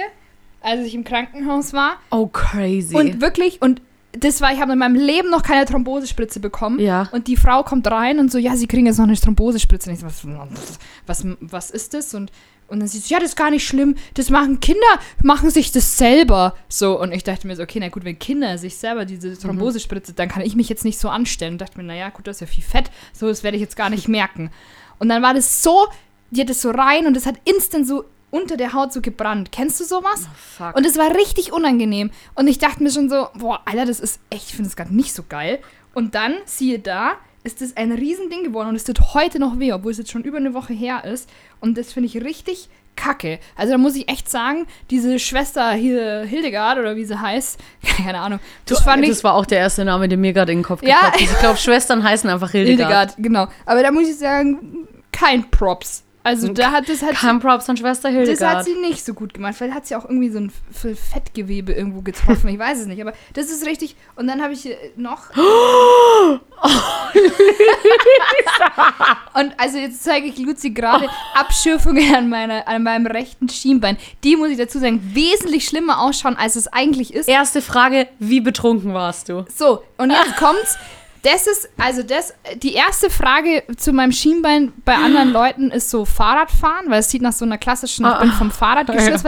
[0.61, 1.97] als ich im Krankenhaus war.
[2.11, 2.95] Oh, crazy.
[2.95, 3.81] Und wirklich, und
[4.12, 6.81] das war, ich habe in meinem Leben noch keine Thrombosespritze bekommen.
[6.81, 7.09] Ja.
[7.12, 9.88] Und die Frau kommt rein und so, ja, sie kriegen jetzt noch eine Thrombosespritze.
[9.90, 10.27] Und ich so, was,
[11.07, 12.14] was, was ist das?
[12.14, 12.33] Und,
[12.70, 13.96] und dann sie so, ja, das ist gar nicht schlimm.
[14.14, 14.80] Das machen Kinder,
[15.22, 16.54] machen sich das selber.
[16.68, 20.12] So, und ich dachte mir so, okay, na gut, wenn Kinder sich selber diese Thrombosespritze,
[20.12, 21.54] dann kann ich mich jetzt nicht so anstellen.
[21.54, 22.90] Und dachte mir, naja, gut, das ist ja viel Fett.
[23.12, 24.50] So, das werde ich jetzt gar nicht merken.
[24.98, 25.88] Und dann war das so,
[26.30, 29.50] die hat das so rein und es hat instant so unter der Haut so gebrannt.
[29.50, 30.28] Kennst du sowas?
[30.56, 30.76] Fuck.
[30.76, 32.11] Und es war richtig unangenehm.
[32.35, 34.94] Und ich dachte mir schon so, boah, Alter, das ist echt, ich finde das gerade
[34.94, 35.59] nicht so geil.
[35.94, 39.72] Und dann, siehe da, ist das ein Riesending geworden und es tut heute noch weh,
[39.72, 41.29] obwohl es jetzt schon über eine Woche her ist.
[41.61, 43.38] Und das finde ich richtig kacke.
[43.57, 47.59] Also da muss ich echt sagen, diese Schwester hier, Hildegard oder wie sie heißt,
[47.96, 49.09] keine Ahnung, das fand ich...
[49.09, 50.96] das war auch der erste Name, der mir gerade in den Kopf Ja.
[50.96, 51.33] gekommen ist.
[51.33, 53.14] Ich glaube, Schwestern heißen einfach Hildegard.
[53.14, 53.46] Hildegard, genau.
[53.64, 56.05] Aber da muss ich sagen, kein Props.
[56.22, 57.16] Also da hat das halt...
[57.16, 58.40] Kein Props an Schwester Hildegard.
[58.40, 59.54] Das hat sie nicht so gut gemacht.
[59.56, 62.48] Vielleicht hat sie auch irgendwie so ein Fettgewebe irgendwo getroffen.
[62.48, 63.00] Ich weiß es nicht.
[63.00, 63.96] Aber das ist richtig.
[64.16, 65.30] Und dann habe ich äh, noch.
[69.35, 73.96] Und also jetzt zeige ich Luzi gerade Abschürfungen an, meiner, an meinem rechten Schienbein.
[74.22, 77.28] Die, muss ich dazu sagen, wesentlich schlimmer ausschauen, als es eigentlich ist.
[77.28, 79.46] Erste Frage, wie betrunken warst du?
[79.54, 80.76] So, und jetzt kommt's.
[81.22, 86.04] Das ist, also das, die erste Frage zu meinem Schienbein bei anderen Leuten ist so
[86.06, 89.22] Fahrradfahren, weil es sieht nach so einer klassischen, ich bin vom Fahrrad weil das-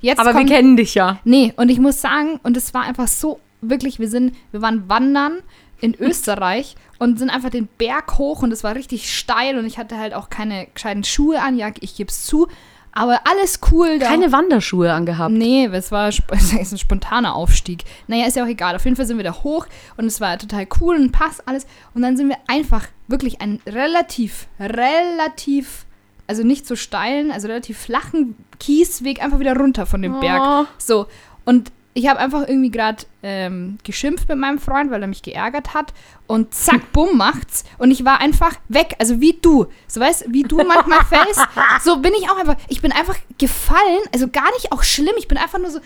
[0.00, 1.20] Jetzt Aber kommt, wir kennen dich ja.
[1.24, 4.88] Nee, und ich muss sagen, und es war einfach so, wirklich, wir sind, wir waren
[4.88, 5.38] wandern
[5.80, 9.78] in Österreich und sind einfach den Berg hoch und es war richtig steil und ich
[9.78, 12.48] hatte halt auch keine gescheiten Schuhe an, ja, ich geb's zu,
[12.96, 14.06] aber alles cool da.
[14.06, 15.32] Keine Wanderschuhe angehabt.
[15.32, 17.84] Nee, es war es ist ein spontaner Aufstieg.
[18.06, 18.74] Naja, ist ja auch egal.
[18.74, 19.66] Auf jeden Fall sind wir da hoch
[19.98, 21.66] und es war total cool und passt alles.
[21.92, 25.84] Und dann sind wir einfach wirklich einen relativ, relativ,
[26.26, 30.42] also nicht so steilen, also relativ flachen Kiesweg einfach wieder runter von dem Berg.
[30.42, 30.64] Oh.
[30.78, 31.06] So,
[31.44, 35.72] und ich habe einfach irgendwie gerade ähm, geschimpft mit meinem Freund, weil er mich geärgert
[35.72, 35.94] hat.
[36.26, 37.64] Und zack, bumm, macht's.
[37.78, 38.96] Und ich war einfach weg.
[38.98, 39.66] Also wie du.
[39.88, 41.40] So weißt wie du manchmal fällst.
[41.82, 42.56] So bin ich auch einfach.
[42.68, 44.02] Ich bin einfach gefallen.
[44.12, 45.14] Also gar nicht auch schlimm.
[45.16, 45.80] Ich bin einfach nur so,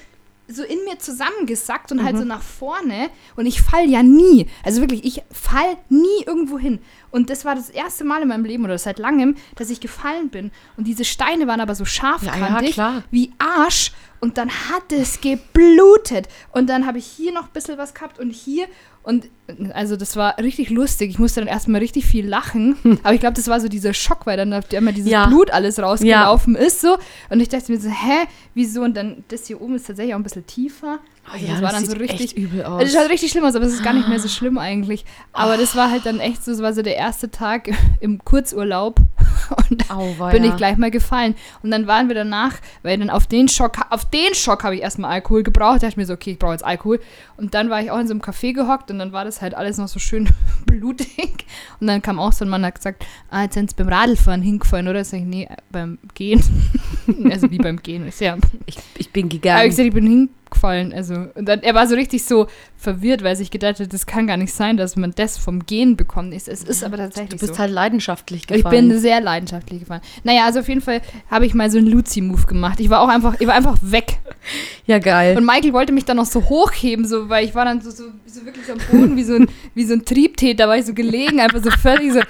[0.48, 3.08] so in mir zusammengesackt und halt so nach vorne.
[3.36, 4.48] Und ich fall ja nie.
[4.64, 6.80] Also wirklich, ich fall nie irgendwo hin.
[7.10, 10.28] Und das war das erste Mal in meinem Leben oder seit langem, dass ich gefallen
[10.28, 10.50] bin.
[10.76, 13.02] Und diese Steine waren aber so scharfkantig klar.
[13.10, 13.92] wie Arsch.
[14.20, 16.28] Und dann hat es geblutet.
[16.52, 18.66] Und dann habe ich hier noch ein bisschen was gehabt und hier.
[19.02, 19.30] Und
[19.72, 21.10] also das war richtig lustig.
[21.10, 22.76] Ich musste dann erstmal richtig viel lachen.
[23.02, 25.26] Aber ich glaube, das war so dieser Schock, weil dann auf einmal dieses Ja.
[25.26, 26.82] Blut alles rausgelaufen ist.
[26.82, 26.98] so
[27.30, 28.82] Und ich dachte mir so, hä, wieso?
[28.82, 30.98] Und dann das hier oben ist tatsächlich auch ein bisschen tiefer.
[31.32, 32.36] Also das war dann so richtig.
[32.36, 32.80] übel aus.
[32.80, 35.04] Also das schaut richtig schlimm aus, aber es ist gar nicht mehr so schlimm eigentlich.
[35.32, 39.00] Aber das war halt dann echt so, es war so der erste Tag im Kurzurlaub.
[39.70, 40.32] Und Auweia.
[40.32, 41.34] bin ich gleich mal gefallen.
[41.62, 44.82] Und dann waren wir danach, weil dann auf den Schock, auf den Schock habe ich
[44.82, 45.76] erstmal Alkohol gebraucht.
[45.76, 47.00] Da dachte ich mir so, okay, ich brauche jetzt Alkohol.
[47.36, 49.54] Und dann war ich auch in so einem Café gehockt und dann war das halt
[49.54, 50.28] alles noch so schön
[50.66, 51.46] blutig.
[51.80, 53.88] Und dann kam auch so ein Mann, der hat gesagt, ah, jetzt sind sie beim
[53.88, 55.04] Radlfahren hingefallen, oder?
[55.04, 56.42] Sag ich, nee, beim Gehen.
[57.30, 58.06] also wie beim Gehen.
[58.06, 58.36] Ist ja.
[58.66, 59.68] Ich, ich bin Aber ich gegangen.
[59.68, 60.39] gesagt, ich bin hingefallen.
[60.62, 64.26] Also, und dann, er war so richtig so verwirrt, weil sich gedacht hat, das kann
[64.26, 66.34] gar nicht sein, dass man das vom Gehen bekommt.
[66.34, 67.58] Es, es ist aber Du tatsächlich bist so.
[67.58, 68.88] halt leidenschaftlich Ich gefallen.
[68.88, 70.00] bin sehr leidenschaftlich gefahren.
[70.24, 72.80] Naja, also auf jeden Fall habe ich mal so einen Luzi-Move gemacht.
[72.80, 74.18] Ich war auch einfach, ich war einfach weg.
[74.86, 75.36] ja, geil.
[75.36, 78.04] Und Michael wollte mich dann noch so hochheben, so, weil ich war dann so, so,
[78.26, 81.40] so wirklich am Boden wie so ein, wie so ein Triebtäter, war ich so gelegen,
[81.40, 82.20] einfach so völlig so.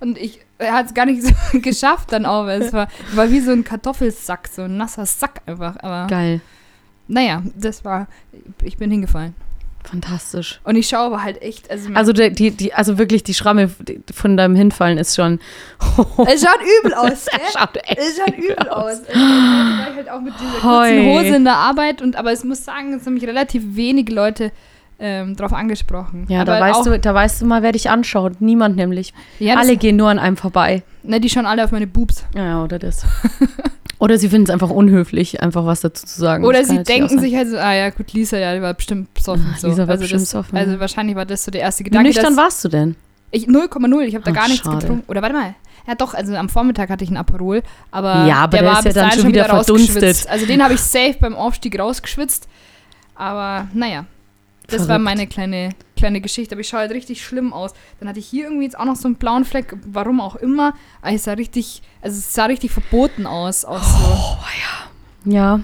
[0.00, 3.30] Und ich er hat es gar nicht so geschafft dann auch, weil es war, war
[3.30, 5.76] wie so ein Kartoffelsack, so ein nasser Sack einfach.
[5.80, 6.40] Aber Geil.
[7.08, 8.06] Naja, das war,
[8.62, 9.34] ich bin hingefallen.
[9.84, 10.60] Fantastisch.
[10.64, 13.70] Und ich schaue aber halt echt, also, Also, der, die, die, also wirklich, die Schramme
[14.12, 15.40] von deinem Hinfallen ist schon.
[16.26, 17.40] es schaut übel aus, gell?
[17.56, 18.86] schaut echt Es schaut übel aus.
[18.86, 21.06] Also, da war ich halt auch mit dieser kurzen.
[21.06, 22.02] Hose in der Arbeit.
[22.02, 24.52] Und, aber ich muss sagen, es haben mich relativ wenige Leute
[24.98, 26.26] ähm, drauf angesprochen.
[26.28, 28.40] Ja, aber da weißt, du, da weißt du mal, wer dich anschaut.
[28.40, 29.14] Niemand nämlich.
[29.38, 30.82] ja, alle gehen nur an einem vorbei.
[31.02, 32.26] ne, die schauen alle auf meine Boobs.
[32.34, 33.06] Ja, oder das.
[33.98, 36.44] oder sie finden es einfach unhöflich, einfach was dazu zu sagen.
[36.44, 39.12] Oder sie auch denken sich halt so, ah ja, gut, Lisa, ja, die war bestimmt
[39.14, 39.46] besoffen.
[39.52, 39.68] Ah, so.
[39.68, 42.08] Lisa war also bestimmt das, besoffen, Also wahrscheinlich war das so der erste Wie Gedanke.
[42.08, 42.96] nüchtern dass, warst du denn?
[43.30, 44.78] ich 0,0, ich habe da Ach, gar nichts schade.
[44.78, 45.04] getrunken.
[45.08, 45.54] Oder warte mal.
[45.86, 48.78] Ja, doch, also am Vormittag hatte ich einen Aperol, aber, Ja, aber der, der war
[48.78, 49.92] ist ja bis dann schon wieder rausgeschwitzt.
[49.92, 50.30] verdunstet.
[50.30, 52.46] Also den habe ich safe beim Aufstieg rausgeschwitzt.
[53.14, 54.04] Aber naja,
[54.68, 55.04] das war Verrückt.
[55.04, 56.54] meine kleine, kleine Geschichte.
[56.54, 57.72] Aber ich schaue halt richtig schlimm aus.
[58.00, 60.74] Dann hatte ich hier irgendwie jetzt auch noch so einen blauen Fleck, warum auch immer.
[61.02, 63.64] Aber es sah richtig, also es sah richtig verboten aus.
[63.64, 64.38] Auch so.
[65.24, 65.60] Ja.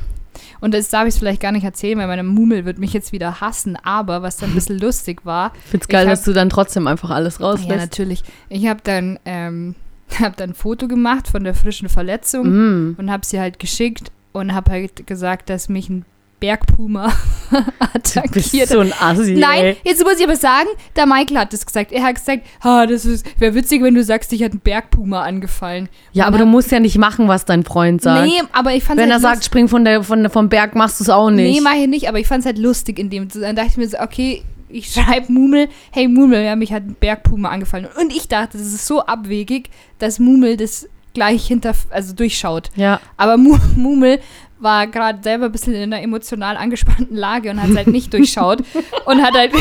[0.61, 3.40] Und das darf ich vielleicht gar nicht erzählen, weil meine Mumel wird mich jetzt wieder
[3.40, 3.77] hassen.
[3.83, 6.49] Aber was dann ein bisschen lustig war, Ich find's geil, Ich hab- dass du dann
[6.49, 7.79] trotzdem einfach alles ja rauslässt.
[7.81, 9.75] natürlich, ich habe dann, ähm,
[10.21, 12.47] hab dann ein Foto gemacht von der frischen Verletzung.
[12.93, 12.95] Mm.
[12.99, 16.05] und habe sie halt geschickt und habe halt gesagt, dass mich ein
[16.44, 17.11] Bergpuma
[17.50, 17.59] Du
[18.02, 18.68] bist attackiert.
[18.68, 19.35] so ein Assi.
[19.35, 19.76] Nein, Ey.
[19.85, 21.92] jetzt muss ich aber sagen, der Michael hat das gesagt.
[21.92, 23.07] Er hat gesagt, ha, das
[23.38, 25.88] wäre witzig, wenn du sagst, dich hat ein Bergpuma angefallen.
[26.12, 28.26] Ja, Und aber dann- du musst ja nicht machen, was dein Freund sagt.
[28.26, 30.74] Nee, aber ich fand Wenn er halt sagt, spring von der, von der, vom Berg,
[30.74, 31.54] machst du es auch nicht.
[31.54, 33.28] Nee, mach ich nicht, aber ich fand es halt lustig in dem.
[33.28, 36.96] Dann dachte ich mir so, okay, ich schreibe Mumel, hey Mumel, ja, mich hat ein
[36.98, 37.87] Bergpuma angefallen.
[38.00, 42.70] Und ich dachte, das ist so abwegig, dass Mumel das gleich hinter, also durchschaut.
[42.74, 43.00] ja.
[43.16, 44.18] Aber Mu Mumel
[44.64, 48.12] war gerade selber ein bisschen in einer emotional angespannten Lage und hat es halt nicht
[48.12, 48.64] durchschaut
[49.07, 49.53] und hat halt,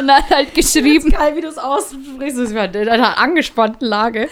[0.00, 1.10] und hat halt geschrieben.
[1.10, 2.38] geil, wie du es aussprichst.
[2.38, 4.28] Das war in einer angespannten Lage.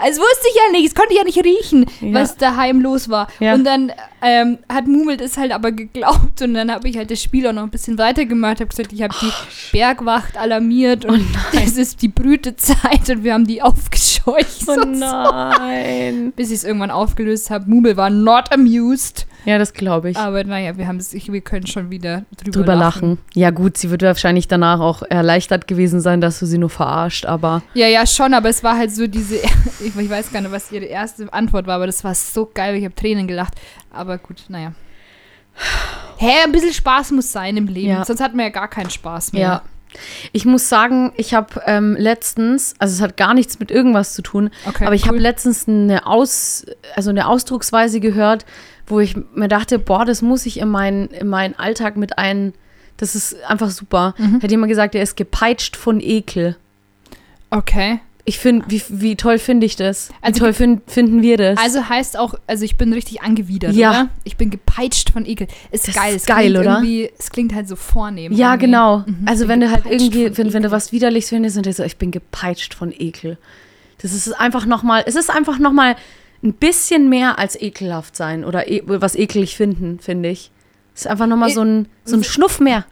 [0.00, 2.20] Also wusste ich ja nicht, es konnte ich ja nicht riechen, Ja.
[2.20, 3.26] was daheim los war.
[3.40, 3.54] Ja.
[3.54, 3.90] Und dann
[4.22, 7.52] ähm, hat Mumel das halt aber geglaubt und dann habe ich halt das Spiel auch
[7.52, 9.32] noch ein bisschen weitergemacht, habe gesagt, ich habe die
[9.72, 14.68] Bergwacht alarmiert und es ist die Brütezeit und wir haben die aufgescheucht.
[14.68, 15.00] Oh und so.
[15.04, 16.32] nein.
[16.36, 17.68] Bis ich es irgendwann aufgelöst habe.
[17.68, 19.26] Mumel war not amused.
[19.44, 20.16] Ja, das glaube ich.
[20.16, 23.10] Aber naja, wir, haben es, ich, wir können schon wieder drüber, Drüber lachen.
[23.10, 23.18] lachen.
[23.34, 27.24] Ja, gut, sie wird wahrscheinlich danach auch erleichtert gewesen sein, dass du sie nur verarscht,
[27.24, 29.36] aber Ja, ja, schon, aber es war halt so diese,
[29.80, 32.74] ich, ich weiß gar nicht, was ihre erste Antwort war, aber das war so geil,
[32.76, 33.54] ich habe Tränen gelacht.
[33.90, 34.72] Aber gut, naja.
[36.18, 38.04] Hä, ein bisschen Spaß muss sein im Leben, Ja.
[38.04, 39.40] sonst hat man ja gar keinen Spaß mehr.
[39.42, 39.62] ja,
[40.32, 44.22] Ich muss sagen, ich habe ähm, letztens, also es hat gar nichts mit irgendwas zu
[44.22, 45.08] tun, Okay, aber ich cool.
[45.08, 48.44] habe letztens eine Aus, also eine Ausdrucksweise gehört,
[48.88, 52.52] wo ich mir dachte, boah, das muss ich in meinen in meinen Alltag mit ein,
[52.96, 54.14] das ist einfach super.
[54.18, 54.42] Mhm.
[54.42, 56.56] Hat jemand gesagt, er ist gepeitscht von Ekel.
[57.50, 58.00] Okay.
[58.24, 60.10] Ich finde, wie, wie toll finde ich das?
[60.10, 61.58] Wie Also toll fin finden wir das?
[61.58, 63.88] Also heißt auch, also ich bin richtig angewidert, Ja.
[63.90, 64.08] oder?
[64.24, 65.46] Ich bin gepeitscht von Ekel.
[65.70, 66.14] Ist Das geil.
[66.14, 66.72] ist geil, oder?
[66.74, 68.32] Irgendwie, es klingt halt so vornehm.
[68.32, 68.66] ja, irgendwie.
[68.66, 68.98] genau.
[68.98, 71.84] Mhm, Also wenn du halt irgendwie, wenn, wenn du was Widerliches findest und du so,
[71.84, 73.38] ich bin gepeitscht von Ekel.
[74.02, 75.96] Das ist einfach nochmal, es ist einfach nochmal
[76.42, 80.50] ein bisschen mehr als ekelhaft sein oder e was ekelig finden, finde ich.
[80.94, 82.84] Es ist einfach nochmal E- so ein, so ein Schnuff mehr.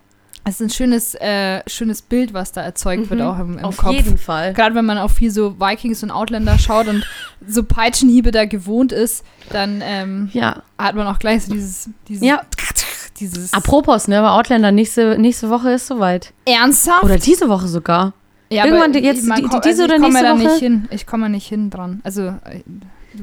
[0.48, 3.78] Es ist ein schönes, äh, schönes Bild, was da erzeugt wird, auch im, im Auf
[3.78, 3.92] Kopf.
[3.94, 4.52] jeden Fall.
[4.54, 7.04] Gerade wenn man auf viel so Vikings und Outlander schaut und
[7.48, 10.62] so Peitschenhiebe da gewohnt ist, dann ähm, Ja.
[10.78, 12.42] hat man auch gleich so dieses, dieses, Ja.
[13.18, 16.32] dieses Apropos, ne, bei Outlander, nächste, nächste Woche ist soweit.
[16.44, 17.02] ernsthaft.
[17.02, 18.12] Oder diese Woche sogar.
[18.48, 20.44] ja, irgendwann aber jetzt die- diese also oder ich komme nächste da Woche?
[20.44, 20.88] nicht hin.
[20.92, 22.00] Ich komme nicht hin dran.
[22.04, 22.62] Also äh,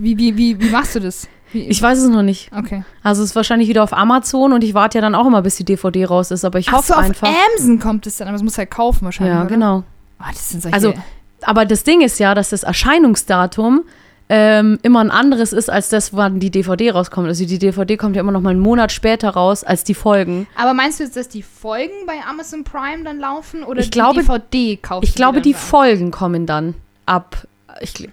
[0.02, 1.28] wie, wie, wie, wie machst du das?
[1.52, 2.50] Wie, Ich weiß es noch nicht.
[2.58, 2.84] okay.
[3.04, 5.56] Also es ist wahrscheinlich wieder auf Amazon und ich warte ja dann auch immer, bis
[5.58, 7.28] die DVD raus ist, aber ich Ach hoffe so, auf einfach.
[7.28, 9.34] Amazon kommt es dann, aber es muss halt kaufen wahrscheinlich.
[9.36, 9.50] Ja, oder?
[9.50, 9.84] genau.
[10.20, 10.94] Ah, das sind solche, Also,
[11.42, 13.84] Aber das Ding ist ja, dass das Erscheinungsdatum
[14.30, 17.28] ähm, immer ein anderes ist als das, wann die DVD rauskommt.
[17.28, 20.48] Also die DVD kommt ja immer noch mal einen Monat später raus als die Folgen.
[20.56, 24.22] aber meinst du jetzt, dass die Folgen bei Amazon Prime dann laufen oder Ich glaube-
[24.22, 25.54] die DVD kaufst Ich glaube, die?
[25.54, 26.74] Folgen kommen dann
[27.06, 27.46] ab.
[27.82, 28.10] Ich,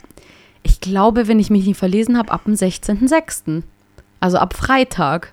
[0.82, 3.62] ich glaube, wenn ich mich nicht verlesen habe, ab dem 16.06.
[4.20, 5.32] Also ab Freitag.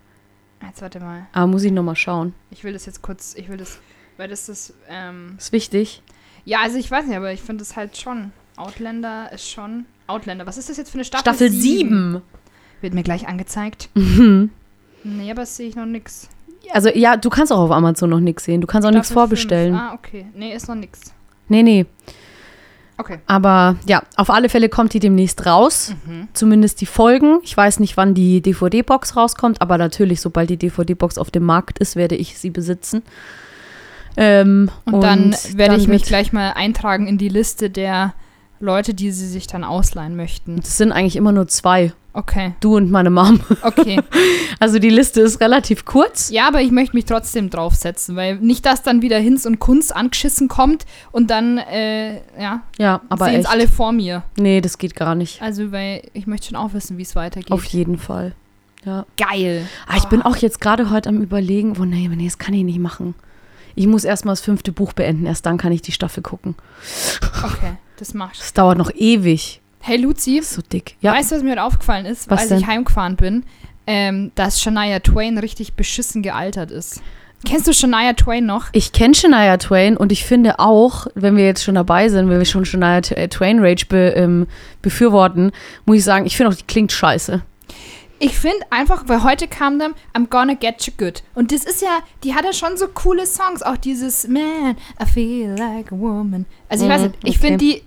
[0.62, 1.28] Jetzt warte mal.
[1.34, 2.34] Aber muss ich noch mal schauen.
[2.52, 3.80] Ich will das jetzt kurz, ich will das,
[4.18, 6.02] weil das ist, ähm, Ist wichtig.
[6.46, 8.32] ja, also ich weiß nicht, aber ich finde es halt schon.
[8.58, 9.86] Outlander ist schon.
[10.08, 11.22] Outlander, was ist das jetzt für eine Staffel?
[11.24, 12.14] Staffel Sieben.
[12.14, 12.22] 7.
[12.82, 13.90] Wird mir gleich angezeigt.
[13.96, 14.50] Mhm.
[15.04, 16.28] Nee, aber sehe ich noch nix.
[16.74, 18.60] Also ja, du kannst auch auf Amazon noch nichts sehen.
[18.60, 19.74] Du kannst auch nichts vorbestellen.
[19.74, 19.82] fünf.
[19.90, 20.26] Ah, okay.
[20.34, 21.14] Nee, ist noch nix.
[21.48, 21.86] Nee, nee.
[22.98, 23.20] Okay.
[23.28, 25.94] Aber ja, auf alle Fälle kommt die demnächst raus.
[26.06, 26.28] Mhm.
[26.34, 27.40] Zumindest die Folgen.
[27.44, 31.80] Ich weiß nicht, wann die DVD-Box rauskommt, aber natürlich, sobald die DVD-Box auf dem Markt
[31.80, 33.04] ist, werde ich sie besitzen.
[34.18, 38.16] Ähm, Und, dann werde dann ich mich gleich mal eintragen in die Liste der
[38.60, 40.56] Leute, die sie sich dann ausleihen möchten.
[40.56, 41.94] Das sind eigentlich immer nur zwei.
[42.18, 43.40] Okay, Du und meine Mom.
[43.62, 44.02] okay.
[44.60, 46.32] Also die Liste ist relativ kurz.
[46.32, 49.92] ja, aber ich möchte mich trotzdem draufsetzen, weil nicht, dass dann wieder Hinz und Kunz
[49.92, 54.24] angeschissen kommt und dann, äh, ja, Ja, aber sehen es alle vor mir.
[54.36, 55.44] Nee, das geht gar nicht.
[55.44, 57.52] Also, weil ich möchte schon auch wissen, wie es weitergeht.
[57.52, 58.34] Auf jeden Fall.
[58.84, 59.06] Ja.
[59.18, 59.68] Geil.
[59.88, 62.64] Ah, ich bin auch jetzt gerade heute am überlegen, oh nee, nee, das kann ich
[62.64, 63.14] nicht machen.
[63.76, 66.56] Ich muss erstmal das fünfte Buch beenden, erst dann kann ich die Staffel gucken.
[67.44, 68.42] Okay, das machst du.
[68.44, 69.62] Das dauert noch ewig.
[69.88, 70.98] Hey, Luzi, so dick.
[71.00, 71.14] Ja.
[71.14, 72.60] weißt du, was mir heute aufgefallen ist, Was als denn?
[72.60, 73.46] ich heimgefahren bin?
[73.88, 77.02] Ähm, dass Shania Twain richtig beschissen gealtert ist.
[77.46, 78.66] Kennst du Shania Twain noch?
[78.74, 82.38] Ich kenne Shania Twain und ich finde auch, wenn wir jetzt schon dabei sind, wenn
[82.38, 84.48] wir schon Shania äh, Twain Rage be, ähm,
[84.82, 85.54] befürworten,
[85.86, 87.42] muss ich sagen, ich finde auch, die klingt scheiße.
[88.20, 91.24] Ich finde einfach, weil heute kam dann I'm Gonna Get You Good.
[91.34, 93.62] Und das ist ja, die hat ja schon so coole Songs.
[93.62, 96.46] Auch dieses Man, I feel like a woman.
[96.68, 97.40] Also ich Mhm, weiß nicht, ich okay.
[97.48, 97.84] finde die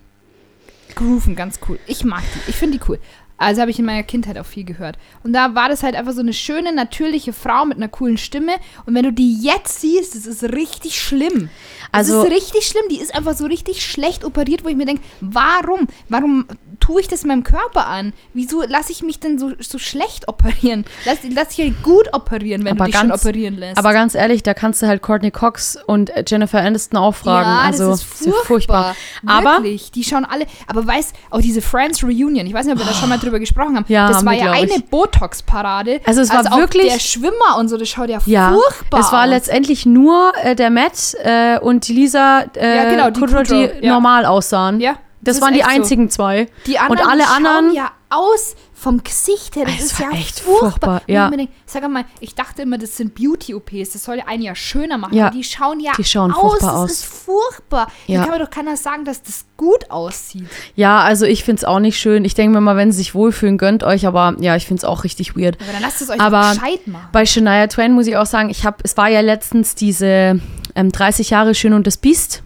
[0.94, 1.79] grooven ganz cool.
[1.87, 2.50] Ich mag die.
[2.50, 2.98] Ich finde die cool.
[3.37, 4.98] Also habe ich in meiner Kindheit auch viel gehört.
[5.24, 8.53] Und da war das halt einfach so eine schöne, natürliche Frau mit einer coolen Stimme.
[8.85, 11.48] Und wenn du die jetzt siehst, das ist richtig schlimm.
[11.90, 12.85] Das Also- ist richtig schlimm.
[12.90, 15.87] Die ist einfach so richtig schlecht operiert, wo ich mir denke, warum?
[16.11, 16.44] Warum
[16.80, 18.12] tue ich das meinem Körper an?
[18.34, 20.84] Wieso lasse ich mich denn so, so schlecht operieren?
[21.04, 23.78] Lass, lass dich halt gut operieren, wenn Aber du dich schon ganz- operieren lässt.
[23.78, 27.48] Aber ganz ehrlich, da kannst du halt Courtney Cox und äh, Jennifer Aniston auch fragen.
[27.48, 28.96] Ja, also, das ist ja furchtbar.
[29.26, 30.46] Aber Wirklich, die schauen alle.
[30.66, 33.38] Aber weißt, auch diese Friends Reunion, ich weiß nicht, ob wir da schon mal drüber
[33.38, 33.84] gesprochen haben.
[33.88, 34.72] Ja, das war ja ich.
[34.72, 36.00] eine Botox-Parade.
[36.04, 39.12] Also es war auch wirklich- Der Schwimmer und so, das schaut ja, ja, furchtbar es
[39.12, 39.30] war aus.
[39.30, 43.70] letztendlich nur äh, der Matt äh, und die Lisa äh, Ja, genau, die Kudrow, die
[43.84, 43.92] ja.
[43.92, 44.80] normal aussahen.
[44.80, 45.74] Ja, Das, ist waren die echt so.
[45.76, 46.46] einzigen zwei.
[46.66, 47.74] Die anderen und alle schauen anderen.
[47.74, 49.66] ja aus vom Gesicht her.
[49.66, 50.70] Das Es ist war ja echt furchtbar.
[50.70, 51.30] furchtbar, ja.
[51.66, 53.90] Sag mal, ich dachte immer, das sind Beauty-OPs.
[53.92, 55.14] Das soll ja einen ja schöner machen.
[55.14, 56.40] Ja, die schauen ja die schauen aus.
[56.40, 56.90] furchtbar das aus.
[56.90, 57.87] ist furchtbar.
[58.06, 58.20] Ja.
[58.20, 60.46] Da kann mir doch keiner sagen, dass das gut aussieht.
[60.74, 62.24] Ja, also ich finde es auch nicht schön.
[62.24, 64.06] Ich denke mir mal, wenn sie sich wohlfühlen, gönnt euch.
[64.06, 65.59] Aber ja, ich finde es auch richtig weird.
[65.62, 67.09] Aber dann lasst es euch Aber gescheit machen.
[67.12, 70.40] Bei Shania Twain muss ich auch sagen, ich habe, es war ja letztens diese
[70.74, 72.42] ähm, 30 Jahre Schön und das Biest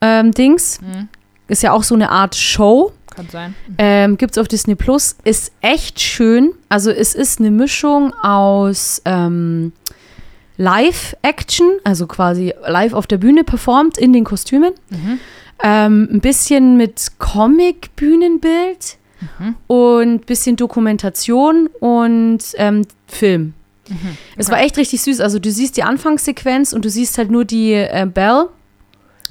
[0.00, 0.80] ähm, Dings.
[0.80, 1.08] Mhm.
[1.52, 2.92] Ist ja auch so eine Art Show.
[3.14, 3.54] Kann sein.
[3.76, 5.16] Ähm, Gibt es auf Disney Plus.
[5.22, 6.52] Ist echt schön.
[6.70, 9.72] Also es ist eine Mischung aus ähm,
[10.56, 14.72] Live-Action, also quasi live auf der Bühne performt in den Kostümen.
[14.88, 15.20] Mhm.
[15.62, 18.96] Ähm, ein bisschen mit Comic-Bühnenbild
[19.68, 23.54] und ein bisschen Dokumentation und ähm, Film.
[24.36, 24.56] Es Okay.
[24.56, 25.20] war echt richtig süß.
[25.20, 28.48] Also du siehst die Anfangssequenz und du siehst halt nur die äh, Belle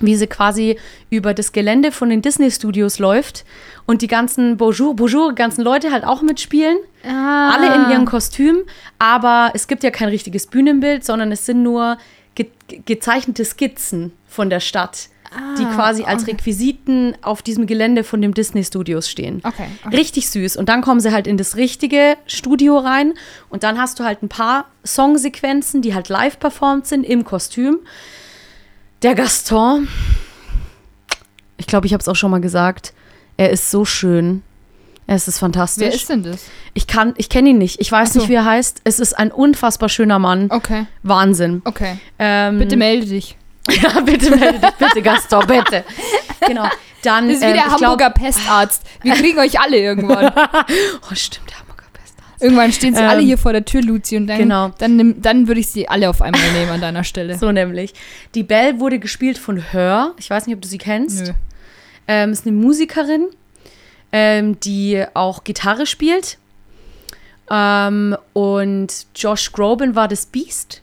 [0.01, 0.77] wie sie quasi
[1.09, 3.45] über das Gelände von den Disney-Studios läuft
[3.85, 6.77] und die ganzen Bonjour, Bonjour, ganzen Leute halt auch mitspielen.
[7.07, 7.51] Ah.
[7.55, 8.63] Alle in ihren Kostümen,
[8.99, 11.97] aber es gibt ja kein richtiges Bühnenbild, sondern es sind nur
[12.35, 12.47] ge
[12.85, 15.09] gezeichnete Skizzen von der Stadt,
[15.57, 16.31] die Ah, quasi als okay.
[16.31, 19.41] Requisiten auf diesem Gelände von dem Disney-Studios stehen.
[19.43, 19.95] Okay, okay.
[19.95, 20.57] Richtig süß.
[20.57, 23.13] Und dann kommen sie halt in das richtige Studio rein
[23.49, 27.79] und dann hast du halt ein paar Songsequenzen, die halt live performt sind im Kostüm.
[29.01, 29.87] Der Gaston,
[31.57, 32.93] ich glaube, ich habe es auch schon mal gesagt,
[33.37, 34.43] er ist so schön.
[35.07, 35.83] Es ist fantastisch.
[35.87, 36.43] Wer ist denn das?
[36.73, 37.81] Ich kann, ich kenne ihn nicht.
[37.81, 38.19] Ich weiß so.
[38.19, 38.81] nicht, wie er heißt.
[38.83, 40.49] Es ist ein unfassbar schöner Mann.
[40.51, 41.61] Okay, Wahnsinn.
[41.65, 41.97] okay.
[42.19, 43.35] Ähm, Bitte melde dich.
[43.81, 45.83] ja, bitte melde dich, bitte Gaston, bitte.
[46.47, 46.67] Genau.
[47.03, 48.83] Dann, Das ist wie ähm, der glaub- Hamburger Pestarzt.
[49.01, 50.31] Wir kriegen euch alle irgendwann.
[51.11, 51.57] Oh, stimmt, der.
[52.41, 54.71] Irgendwann stehen sie Ähm, alle hier vor der Tür, Luzi, und dann, genau.
[54.79, 57.37] dann, dann würde ich sie alle auf einmal nehmen an deiner Stelle.
[57.37, 57.93] So nämlich.
[58.35, 60.13] Die Belle wurde gespielt von Her.
[60.17, 61.27] Ich weiß nicht, ob du sie kennst.
[61.27, 61.33] Nö.
[62.07, 63.27] Ähm, ist eine Musikerin,
[64.11, 66.39] ähm, die auch Gitarre spielt.
[67.49, 70.81] Ähm, und Josh Groban war das Beast.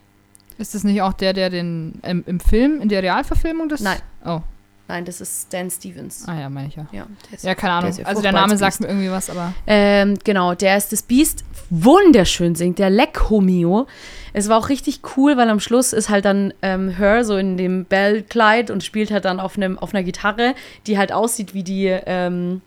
[0.59, 3.81] Ist das nicht auch der, der den im, im Film, in der Realverfilmung das?
[3.81, 3.99] Nein.
[4.25, 4.41] Oh,
[4.89, 6.25] Nein, das ist Dan Stevens.
[6.27, 6.87] ah ja, meine ich ja.
[6.93, 7.93] Ja, der ist Ja, keine Ahnung.
[7.95, 8.81] ja also der Name sagt Beast.
[8.81, 9.53] mir irgendwie was, aber.
[9.67, 11.45] Ähm, genau, der ist das Biest.
[11.71, 13.87] Wunderschön singt, der Leck Homeo.
[14.33, 17.59] Es war auch richtig cool, weil am Schluss ist halt dann ähm, Her so in
[17.59, 20.55] dem Bell-Kleid und spielt halt dann auf, einem, auf einer Gitarre,
[20.87, 22.63] die halt aussieht wie die, ähm,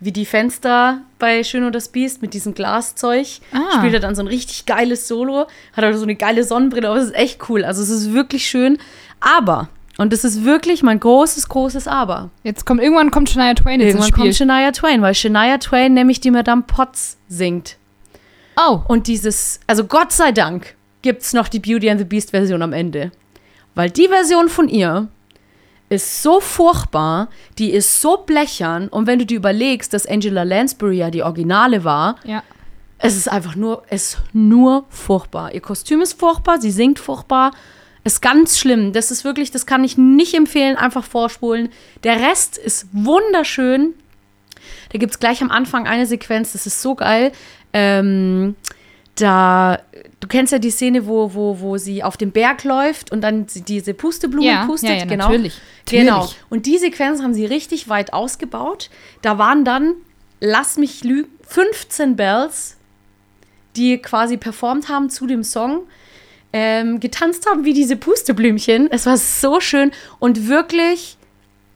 [0.00, 3.26] wie die Fenster bei Schön und das Biest mit diesem Glaszeug.
[3.52, 3.76] Ah.
[3.78, 6.98] Spielt er dann so ein richtig geiles Solo, hat halt so eine geile Sonnenbrille, aber
[6.98, 7.64] es ist echt cool.
[7.64, 8.78] Also es ist wirklich schön.
[9.20, 12.30] Aber, und das ist wirklich mein großes, großes Aber.
[12.42, 14.24] Jetzt kommt irgendwann kommt Shania Twain Irgendwann ins Spiel.
[14.24, 17.76] kommt Shania Twain, weil Shania Twain nämlich die Madame Potts singt.
[18.56, 22.30] oh, Und dieses, also Gott sei Dank, gibt es noch die Beauty and the Beast
[22.30, 23.12] Version am Ende.
[23.74, 25.08] Weil die Version von ihr
[25.88, 27.28] ist so furchtbar,
[27.58, 28.88] die ist so blechern.
[28.88, 32.42] Und wenn du dir überlegst, dass Angela Lansbury ja die Originale war, ja.
[32.98, 35.52] es ist einfach nur, es ist nur furchtbar.
[35.52, 37.50] Ihr Kostüm ist furchtbar, sie singt furchtbar.
[38.04, 38.92] Ist ganz schlimm.
[38.92, 41.68] Das ist wirklich, das kann ich nicht empfehlen, einfach vorspulen.
[42.02, 43.94] Der Rest ist wunderschön.
[44.92, 47.32] Da gibt es gleich am Anfang eine Sequenz, das ist so geil.
[47.72, 48.56] Ähm,
[49.16, 49.78] da,
[50.20, 53.46] du kennst ja die Szene, wo, wo, wo sie auf dem Berg läuft und dann
[53.46, 54.90] diese Pusteblumen Ja, pustet.
[54.90, 55.28] ja, ja, genau.
[55.28, 55.60] natürlich.
[55.86, 56.20] Genau.
[56.20, 56.36] Natürlich.
[56.50, 58.90] Und die Sequenz haben sie richtig weit ausgebaut.
[59.20, 59.94] Da waren dann,
[60.40, 62.76] lass mich lügen, 15 Bells,
[63.76, 65.82] die quasi performt haben zu dem Song,
[66.52, 68.90] ähm, getanzt haben wie diese Pusteblümchen.
[68.90, 71.16] Es war so schön und wirklich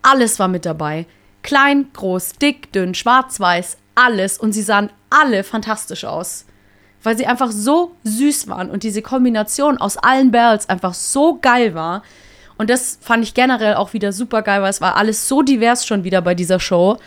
[0.02, 1.06] alles war mit dabei.
[1.42, 4.38] Klein, groß, dick, dünn, schwarz, weiß, alles.
[4.38, 6.44] Und sie sahen alle fantastisch aus.
[7.02, 11.74] Weil sie einfach so süß waren und diese Kombination aus allen Bells einfach so geil
[11.74, 12.02] war.
[12.58, 15.86] Und das fand ich generell auch wieder super geil, weil es war alles so divers
[15.86, 16.98] schon wieder bei dieser Show.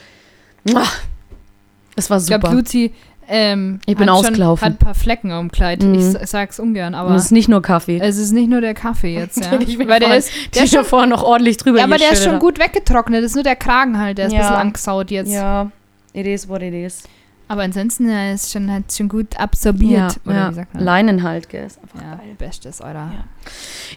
[1.95, 2.53] Es war Ich glaube, super.
[2.53, 2.93] Luzi
[3.29, 4.65] ähm, Ich bin hat schon- ausgelaufen.
[4.65, 5.83] hat ein paar Flecken am Kleid.
[5.83, 5.93] Mhm.
[5.95, 7.99] Ich sa- sag's ungern, Und aber es ist nicht nur Kaffee.
[8.01, 9.59] es ist nicht nur der Kaffee jetzt, ja.
[9.59, 12.11] Ich Weil der ist, der ist ja schon, vorher noch ordentlich drüber ja, aber der
[12.11, 13.23] ist schon gut weggetrocknet.
[13.23, 14.39] Das ist nur der Kragen halt, der ist Ja.
[14.39, 15.31] ein bisschen angesaut jetzt.
[15.31, 15.71] Ja,
[16.13, 17.03] it is what it is.
[17.47, 20.13] Aber ansonsten er ist schon, hat schon gut absorbiert.
[20.13, 20.49] ja, oder ja.
[20.51, 20.83] wie sagt man?
[20.83, 21.65] Leinen halt, gell?
[21.65, 22.35] Ist einfach Ja, geil.
[22.37, 22.93] bestes, oder?
[22.93, 23.23] Ja.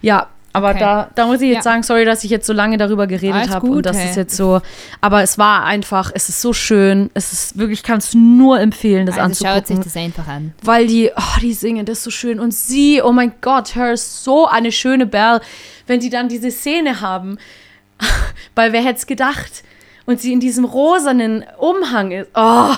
[0.01, 0.79] Ja, aber Okay.
[0.81, 1.62] da, da muss ich jetzt Ja.
[1.62, 4.11] sagen, sorry, dass ich jetzt so lange darüber geredet habe und das hey.
[4.11, 4.61] ist jetzt so.
[5.01, 7.11] Aber es war einfach, es ist so schön.
[7.15, 9.85] Es ist wirklich, ich kann es nur empfehlen, das also schaut sich anzugucken.
[9.85, 10.53] das einfach an.
[10.62, 12.38] weil die, oh, die singen das so schön.
[12.41, 15.41] Und sie, oh mein Gott, her ist so eine schöne Belle,
[15.87, 17.38] wenn die dann diese Szene haben.
[18.55, 19.62] Weil wer hätte es gedacht?
[20.07, 22.29] Und sie in diesem rosanen Umhang ist.
[22.35, 22.73] Oh,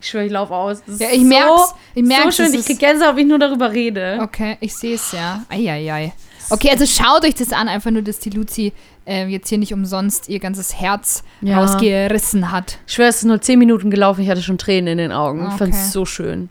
[0.00, 0.82] ich schwöre, ich laufe aus.
[0.86, 1.74] Das ist Ja, ich merk's.
[1.94, 2.46] Ich so merk's, schön.
[2.46, 4.18] es Ich ist- krieg Gänsehaut, wenn ich nur darüber rede.
[4.22, 5.42] Okay, ich sehe es ja.
[5.48, 6.12] Eieiei.
[6.50, 8.72] Okay, also schaut euch das an, einfach nur, dass die Luzi
[9.06, 11.60] äh, jetzt hier nicht umsonst ihr ganzes Herz Ja.
[11.60, 12.78] rausgerissen hat.
[12.86, 14.22] Ich schwöre, es ist nur zehn Minuten gelaufen.
[14.22, 15.40] Ich hatte schon Tränen in den Augen.
[15.50, 15.82] Ich fand Okay.
[15.82, 16.48] es so schön.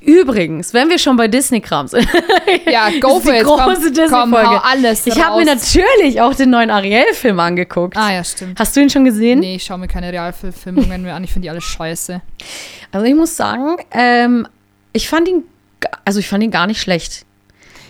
[0.00, 2.06] Übrigens, wenn wir schon bei Disney-Kram sind.
[2.70, 3.44] Ja, go for die it.
[3.44, 4.62] große Disney-Folge.
[4.64, 7.96] alles Ich habe mir natürlich auch den neuen Ariel-Film angeguckt.
[7.96, 8.58] Ah ja, stimmt.
[8.58, 9.40] Hast du ihn schon gesehen?
[9.40, 11.24] Nee, ich schaue mir keine Realverfilmungen mehr an.
[11.24, 12.20] Ich finde die alle scheiße.
[12.92, 14.46] Also ich muss sagen, ähm,
[14.92, 15.44] ich fand ihn,
[16.04, 17.24] also ich fand ihn gar nicht schlecht.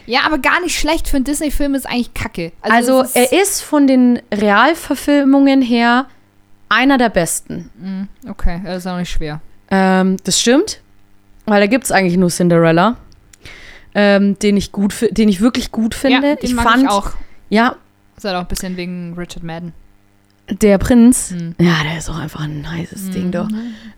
[0.08, 2.52] Ja, aber gar nicht schlecht für einen Disney-Film ist eigentlich kacke.
[2.62, 6.06] Also, es ist, er ist von den Realverfilmungen her
[6.70, 7.70] einer der besten.
[7.78, 9.40] Mm, Okay, das ist auch nicht schwer.
[9.70, 10.80] Ähm, das stimmt,
[11.44, 12.96] weil da gibt es eigentlich nur Cinderella,
[13.94, 16.26] ähm, den ich gut, den ich wirklich gut finde.
[16.28, 17.10] ja, den ich mag fand, ich auch.
[17.50, 17.76] ja,
[18.14, 19.72] Das ist halt auch ein bisschen wegen Richard Madden.
[20.50, 21.54] Der Prinz, Hm.
[21.60, 23.32] ja, der ist auch einfach ein heißes Ding Mhm.
[23.32, 23.48] doch.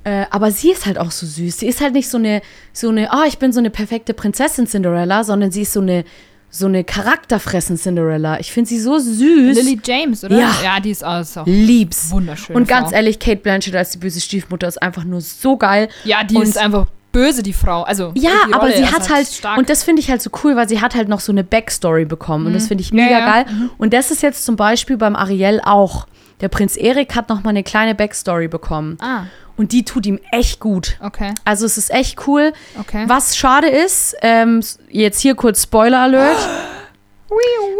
[0.04, 1.58] Äh, aber sie ist halt auch so süß.
[1.58, 2.42] Sie ist halt nicht so eine,
[2.72, 6.04] so eine, ah, ich bin so eine perfekte Prinzessin Cinderella, sondern sie ist so eine
[6.52, 8.40] so eine Charakterfressen Cinderella.
[8.40, 9.54] Ich finde sie so süß.
[9.56, 10.36] Lily James, oder?
[10.36, 10.50] Ja.
[10.64, 12.10] Ja, die ist auch, auch Lieb's.
[12.10, 12.56] wunderschön.
[12.56, 15.88] Und ganz ehrlich, Kate Blanchett als die böse Stiefmutter ist einfach nur so geil.
[16.04, 17.82] Ja, die und- ist einfach böse, die Frau.
[17.82, 19.58] Also, Ja, aber sie hat halt, stark.
[19.58, 22.04] und das finde ich halt so cool, weil sie hat halt noch so eine Backstory
[22.04, 22.46] bekommen.
[22.46, 23.26] Und das finde ich Ja, mega ja.
[23.44, 23.46] geil.
[23.78, 26.08] Und das ist jetzt zum Beispiel beim Ariel auch.
[26.40, 28.96] Der Prinz Erik hat noch mal eine kleine Backstory bekommen.
[29.00, 29.24] Ah,
[29.56, 30.96] Und die tut ihm echt gut.
[31.02, 32.52] okay, Also es ist echt cool.
[32.78, 33.04] okay.
[33.06, 36.36] Was schade ist, ähm, jetzt hier kurz Spoiler Alert.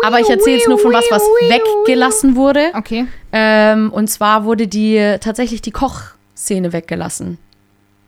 [0.04, 2.70] Aber ich erzähle jetzt nur von was, was weggelassen wurde.
[2.74, 3.06] Okay.
[3.32, 7.38] Ähm, und zwar wurde die tatsächlich die Kochszene weggelassen.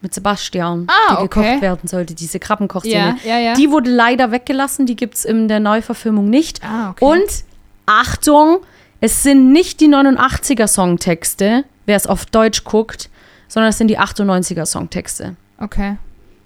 [0.00, 1.42] Mit Sebastian, Ah, die okay.
[1.42, 3.16] gekocht werden sollte, diese Krabbenkochszene.
[3.24, 3.54] Ja, ja, ja.
[3.54, 6.60] Die wurde leider weggelassen, die gibt es in der Neuverfilmung nicht.
[6.64, 7.04] ah, okay.
[7.04, 7.44] Und
[7.86, 8.58] Achtung,
[9.02, 13.10] es sind nicht die 89er Songtexte, wer es auf Deutsch guckt,
[13.48, 15.36] sondern es sind die 98er Songtexte.
[15.58, 15.96] Okay.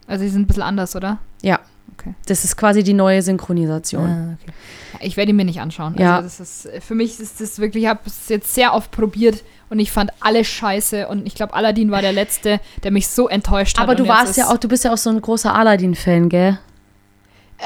[0.06, 1.18] Also, die sind ein bisschen anders, oder?
[1.42, 1.60] Ja.
[1.98, 2.14] Okay.
[2.26, 4.06] Das ist quasi die neue Synchronisation.
[4.08, 4.52] Ah, okay.
[5.00, 5.96] Ich werde ihn mir nicht anschauen.
[5.98, 6.16] Ja.
[6.16, 9.44] Also das ist, für mich ist das wirklich, ich habe es jetzt sehr oft probiert
[9.68, 13.28] und ich fand alle scheiße und ich glaube, Aladdin war der letzte, der mich so
[13.28, 13.84] enttäuscht hat.
[13.84, 16.58] Aber du warst ja auch, du bist ja auch so ein großer Aladdin-Fan, gell?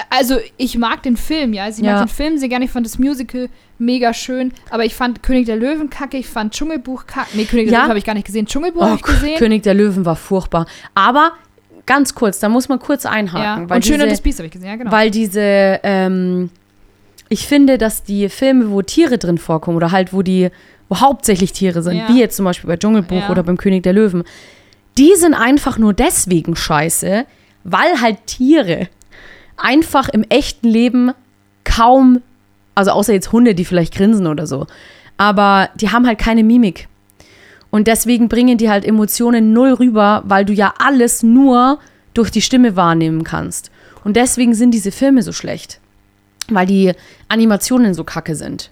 [0.09, 1.65] Also ich mag den Film, ja.
[1.65, 1.95] Also ich Ja.
[1.97, 2.65] mag den Film sehr gerne.
[2.65, 4.53] Ich fand das Musical mega schön.
[4.71, 6.17] Aber ich fand König der Löwen kacke.
[6.17, 7.29] Ich fand Dschungelbuch kacke.
[7.35, 7.79] Nee, König der Ja?
[7.81, 8.47] Löwen habe ich gar nicht gesehen.
[8.47, 9.39] Dschungelbuch Oh, habe ich gesehen.
[9.39, 10.67] König der Löwen war furchtbar.
[10.95, 11.33] Aber
[11.87, 13.63] ganz kurz, da muss man kurz einhaken.
[13.65, 13.69] ja.
[13.71, 14.93] Weil Und Schön und das Biest habe ich gesehen, ja genau.
[14.93, 16.51] Weil diese, ähm,
[17.29, 20.51] ich finde, dass die Filme, wo Tiere drin vorkommen oder halt, wo die,
[20.89, 24.23] wo hauptsächlich Tiere sind, wie jetzt zum Beispiel bei Dschungelbuch oder beim König der Löwen,
[24.99, 27.25] die sind einfach nur deswegen scheiße,
[27.65, 28.89] weil halt Tiere
[29.61, 31.13] einfach im echten Leben
[31.65, 32.23] kaum,
[32.75, 34.67] also außer jetzt Hunde, die vielleicht grinsen oder so,
[35.17, 36.89] aber die haben halt keine Mimik.
[37.71, 41.79] Und deswegen bringen die halt Emotionen null rüber, weil du ja alles nur
[42.15, 43.71] durch die Stimme wahrnehmen kannst.
[44.03, 45.81] Und deswegen sind diese Filme so schlecht,
[46.49, 46.93] weil die
[47.29, 48.71] Animationen so kacke sind.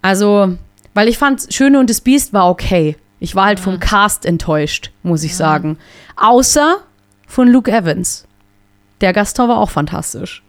[0.00, 0.56] Also,
[0.94, 2.96] weil ich fand, Schöne und das Biest war okay.
[3.20, 5.78] Ich war halt vom Cast enttäuscht, muss ich sagen.
[6.16, 6.78] Außer
[7.26, 8.26] von Luke Evans.
[9.02, 10.42] Der Gaston war auch fantastisch.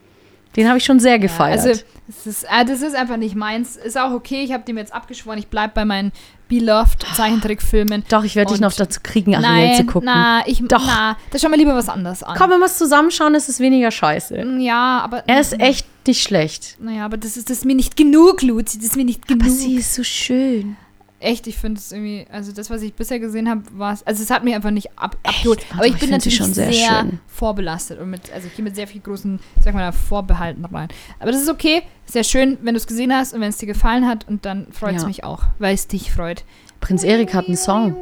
[0.55, 1.59] Den habe ich schon sehr gefeiert.
[1.61, 3.75] Also, es ist, äh, das ist einfach nicht meins.
[3.75, 4.43] Ist auch okay.
[4.43, 5.39] Ich habe dem jetzt abgeschworen.
[5.39, 6.11] Ich bleibe bei meinen
[6.47, 8.03] beloved Zeichentrickfilmen.
[8.09, 10.05] Doch, ich werde dich noch dazu kriegen, Ariel zu Nein, gucken.
[10.05, 10.83] na, ich, Doch.
[10.85, 12.37] na, das schau mal lieber was anderes an.
[12.37, 14.45] Komm, wenn wir es zusammenschauen, ist es weniger scheiße.
[14.59, 15.27] Ja, aber.
[15.27, 16.77] Er ist echt nicht schlecht.
[16.79, 18.77] Naja, aber das ist, das ist mir nicht genug, Luzi.
[18.77, 19.47] Das ist mir nicht genug.
[19.47, 20.75] ist so schön.
[21.23, 24.21] Echt, ich finde es irgendwie, also das, was ich bisher gesehen habe, war es, also
[24.21, 25.59] es hat mich einfach nicht ab, abgeholt.
[25.69, 28.63] Also Aber ich ich bin natürlich schon sehr sehr, vorbelastet und mit, also ich gehe
[28.63, 30.89] mit sehr viel großen, sag mal, Vorbehalten rein.
[31.19, 33.67] Aber das ist okay, sehr schön, wenn du es gesehen hast und wenn es dir
[33.67, 35.07] gefallen hat und dann freut es Ja.
[35.07, 36.43] mich auch, weil es dich freut.
[36.81, 37.95] Prinz Erik hat einen Song.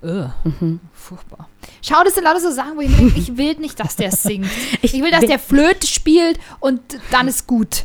[0.00, 0.78] Ugh, Mhm.
[0.92, 1.48] Furchtbar.
[1.82, 4.12] Schau, das sind lauter so Sachen, wo ich mir denke, ich will nicht, dass der
[4.12, 4.46] singt.
[4.82, 7.84] Ich will, dass der Flöte spielt und dann ist gut.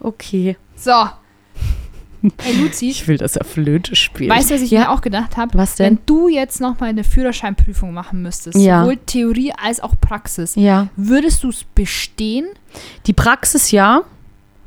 [0.00, 0.56] Okay.
[0.74, 0.90] So.
[2.42, 4.30] Hey Luzi, Ich will, dass er Flöte spielt.
[4.30, 4.80] weißt du, was ich ja.
[4.80, 5.56] mir auch gedacht habe?
[5.58, 5.86] Was denn?
[5.86, 8.80] Wenn du jetzt nochmal eine Führerscheinprüfung machen müsstest, Ja.
[8.82, 10.88] sowohl Theorie als auch Praxis, Ja.
[10.96, 12.46] würdest du es bestehen?
[13.06, 14.02] Die Praxis ja,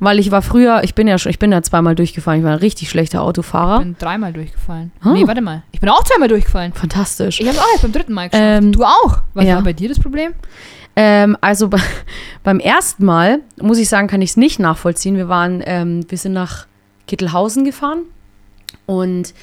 [0.02, 2.54] weil ich war früher, ich bin ja schon, ich bin ja zweimal durchgefallen, ich war
[2.54, 3.80] ein richtig schlechter Ich Autofahrer.
[3.80, 4.92] bin dreimal durchgefallen.
[5.02, 5.12] Ah.
[5.12, 5.64] Nee, warte mal.
[5.72, 6.72] Ich bin auch zweimal durchgefallen.
[6.74, 7.42] Fantastisch.
[7.42, 8.64] Ich habe es auch erst beim dritten Mal geschafft.
[8.64, 9.22] Ähm, du auch.
[9.34, 9.56] Was ja.
[9.56, 10.32] war bei dir das Problem?
[10.96, 11.78] Ähm, also be
[12.44, 15.18] beim ersten Mal, muss ich sagen, kann ich es nicht nachvollziehen.
[15.18, 16.66] Wir waren, ähm, wir sind nach
[17.10, 18.04] Kittelhausen gefahren
[18.86, 19.34] und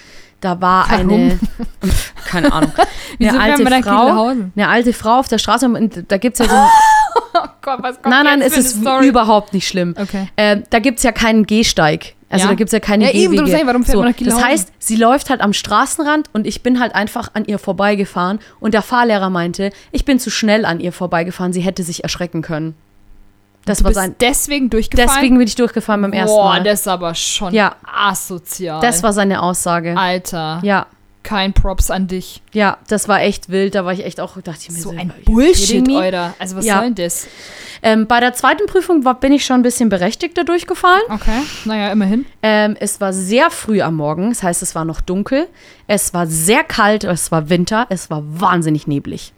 [0.41, 1.11] da war Warum?
[1.13, 1.39] eine,
[2.27, 2.73] keine Ahnung,
[3.21, 6.57] eine alte Frau, eine alte Frau auf der Straße und da gibt es ja so,
[7.35, 9.09] Oh Gott, was kommt nein, nein, es ist Story?
[9.09, 9.95] überhaupt nicht schlimm.
[9.99, 10.29] Okay.
[10.37, 12.15] Äh, da gibt es ja keinen Gehsteig.
[12.31, 12.51] Also Ja.
[12.51, 13.37] da gibt es ja keine Ja, eben, Gehwege.
[13.37, 16.29] darum sag ich, warum fährt so, man nach Das heißt, sie läuft halt am Straßenrand
[16.33, 20.31] und ich bin halt einfach an ihr vorbeigefahren und der Fahrlehrer meinte, ich bin zu
[20.31, 22.75] schnell an ihr vorbeigefahren, sie hätte sich erschrecken können.
[23.67, 24.15] Das Du war bist sein.
[24.21, 25.11] deswegen durchgefallen?
[25.13, 26.63] Deswegen bin ich durchgefallen beim ersten Boah, Mal.
[26.63, 27.77] das ist aber schon Ja.
[27.85, 28.81] asozial.
[28.81, 29.97] Das war seine Aussage.
[29.99, 30.87] Alter, Ja,
[31.23, 32.41] kein Props an dich.
[32.53, 33.75] ja, das war echt wild.
[33.75, 35.87] Da war ich echt auch, dachte ich mir So so, ein Bullshit?
[35.91, 36.35] Alter.
[36.39, 36.77] Also was Ja.
[36.79, 37.27] soll denn das?
[37.83, 41.03] Ähm, bei der zweiten Prüfung war, bin ich schon ein bisschen berechtigter durchgefallen.
[41.11, 42.25] Okay, naja, immerhin.
[42.43, 45.47] Ähm, es war sehr früh am Morgen, das heißt, es war noch dunkel.
[45.87, 49.33] Es war sehr kalt, es war Winter, es war wahnsinnig neblig.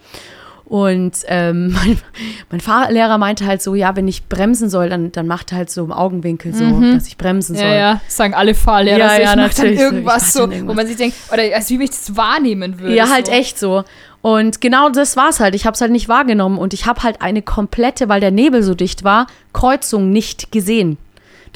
[0.69, 1.99] Und ähm, mein,
[2.51, 5.71] mein Fahrlehrer meinte halt so, ja, wenn ich bremsen soll, dann, dann macht er halt
[5.71, 7.65] so im Augenwinkel so, dass ich bremsen soll.
[7.65, 7.73] Mhm.
[7.73, 8.99] Ja, ja, das sagen alle Fahrlehrer.
[8.99, 10.69] Ja, so, ich ja, natürlich irgendwas so, irgendwas.
[10.69, 12.95] wo man sich denkt, oder als wie ich das wahrnehmen würde.
[12.95, 13.33] Ja, halt so.
[13.33, 13.85] echt so.
[14.21, 15.55] Und genau das war's halt.
[15.55, 18.63] Ich habe es halt nicht wahrgenommen und ich habe halt eine komplette, weil der Nebel
[18.63, 20.99] so dicht war, Kreuzung nicht gesehen.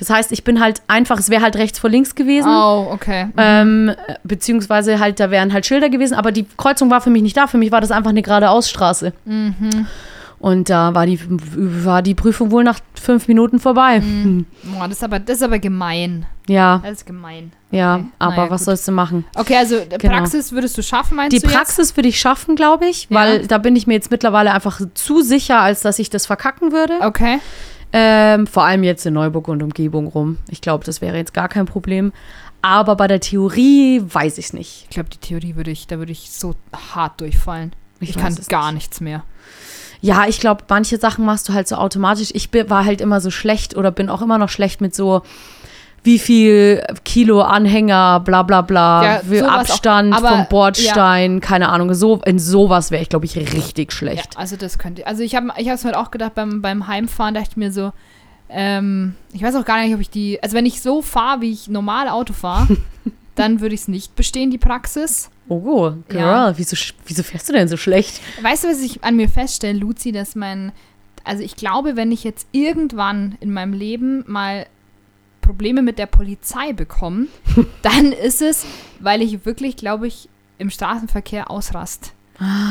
[0.02, 2.48] Das heißt, ich bin halt einfach, es wäre halt rechts vor links gewesen.
[2.50, 3.28] Oh, okay.
[3.36, 7.22] Ähm, äh, beziehungsweise halt, da wären halt Schilder gewesen, aber die Kreuzung war für mich
[7.22, 7.46] nicht da.
[7.46, 9.12] Für mich war das einfach eine geradeausstraße.
[10.40, 14.00] Und da war die, war die Prüfung wohl nach fünf Minuten vorbei.
[14.00, 14.44] Hm.
[14.64, 16.26] Boah, das ist aber, das ist aber gemein.
[16.48, 17.52] Ja, Das ist gemein.
[17.70, 18.64] ja, Okay, aber naja, was gut.
[18.66, 19.24] sollst du machen?
[19.36, 20.14] Okay, also äh, Genau.
[20.14, 21.54] Praxis würdest du schaffen, meinst Die du jetzt?
[21.54, 23.16] Praxis würde ich schaffen, glaube ich, Ja.
[23.20, 26.72] weil da bin ich mir jetzt mittlerweile einfach zu sicher, als dass ich das verkacken
[26.72, 26.94] würde.
[27.02, 27.38] Okay.
[27.92, 30.38] Ähm, vor allem jetzt in Neuburg und Umgebung rum.
[30.48, 32.12] Ich glaube, das wäre jetzt gar kein Problem.
[32.62, 34.84] Aber bei der Theorie weiß ich es nicht.
[34.84, 36.54] Ich glaube, die Theorie würde ich, da würde ich so
[36.94, 37.72] hart durchfallen.
[38.00, 39.24] Ich, Ich kann gar nichts mehr.
[40.00, 42.30] Ja, ich glaube, manche Sachen machst du halt so automatisch.
[42.34, 45.22] Ich bin, war halt immer so schlecht oder bin auch immer noch schlecht mit so,
[46.04, 49.52] wie viel Kilo Anhänger, bla bla bla, Ja, auch.
[49.52, 51.94] Abstand Aber, vom Bordstein, keine Ahnung.
[51.94, 54.36] So, in sowas wäre ich, glaube ich, richtig Ja, schlecht.
[54.36, 55.06] also das könnte.
[55.06, 57.92] Also ich habe ich es mir auch gedacht, beim, beim Heimfahren dachte ich mir so,
[58.48, 60.42] ähm, ich weiß auch gar nicht, ob ich die.
[60.42, 62.76] Also wenn ich so fahre, wie ich normal Auto fahre,
[63.34, 65.30] dann würde ich es nicht bestehen, die Praxis.
[65.48, 66.52] Oh, Girl, Ja.
[66.58, 66.76] wieso,
[67.06, 68.20] wieso fährst du denn so schlecht?
[68.42, 70.72] Weißt du, was ich an mir feststelle, Luzi, dass mein.
[71.24, 74.66] Also ich glaube, wenn ich jetzt irgendwann in meinem Leben mal
[75.42, 77.26] Probleme mit der Polizei bekomme,
[77.82, 78.64] dann ist es,
[79.00, 80.28] weil ich wirklich, glaube ich,
[80.58, 82.12] im Straßenverkehr ausrast.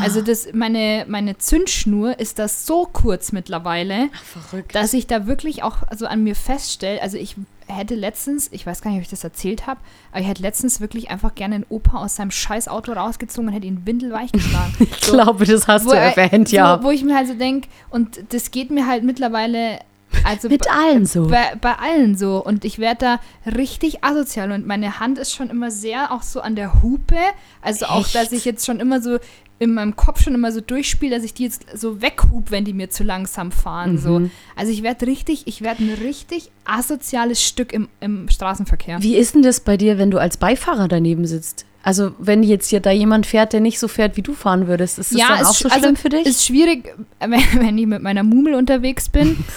[0.01, 4.75] Also das, meine, meine Zündschnur ist das so kurz mittlerweile, Verrückt.
[4.75, 7.35] dass ich da wirklich auch also an mir feststelle, also ich
[7.67, 9.79] hätte letztens, ich weiß gar nicht, ob ich das erzählt habe,
[10.11, 13.53] aber ich hätte letztens wirklich einfach gerne einen Opa aus seinem scheiß Auto rausgezogen und
[13.53, 14.73] hätte ihn windelweich geschlagen.
[14.79, 16.81] Ich glaube, das hast du er- erwähnt, ja.
[16.81, 19.79] Wo, wo ich mir halt so denke, und das geht mir halt mittlerweile,
[20.23, 21.27] also Mit allen so.
[21.27, 22.43] bei, bei allen so.
[22.43, 26.41] Und ich werde da richtig asozial und meine Hand ist schon immer sehr auch so
[26.41, 27.17] an der Hupe.
[27.61, 28.15] Also auch, Echt?
[28.15, 29.17] dass ich jetzt schon immer so
[29.59, 32.73] in meinem Kopf schon immer so durchspiele, dass ich die jetzt so weghub, wenn die
[32.73, 33.99] mir zu langsam fahren.
[33.99, 34.19] So.
[34.19, 34.31] Mhm.
[34.55, 39.03] Also ich werde richtig, ich werde ein richtig asoziales Stück im, im Straßenverkehr.
[39.03, 41.65] Wie ist denn das bei dir, wenn du als Beifahrer daneben sitzt?
[41.83, 44.99] Also, wenn jetzt hier da jemand fährt, der nicht so fährt, wie du fahren würdest,
[44.99, 46.27] ist das dann ist auch so sch- schlimm für dich?
[46.27, 49.43] Ist schwierig, wenn, wenn ich mit meiner Mumel unterwegs bin.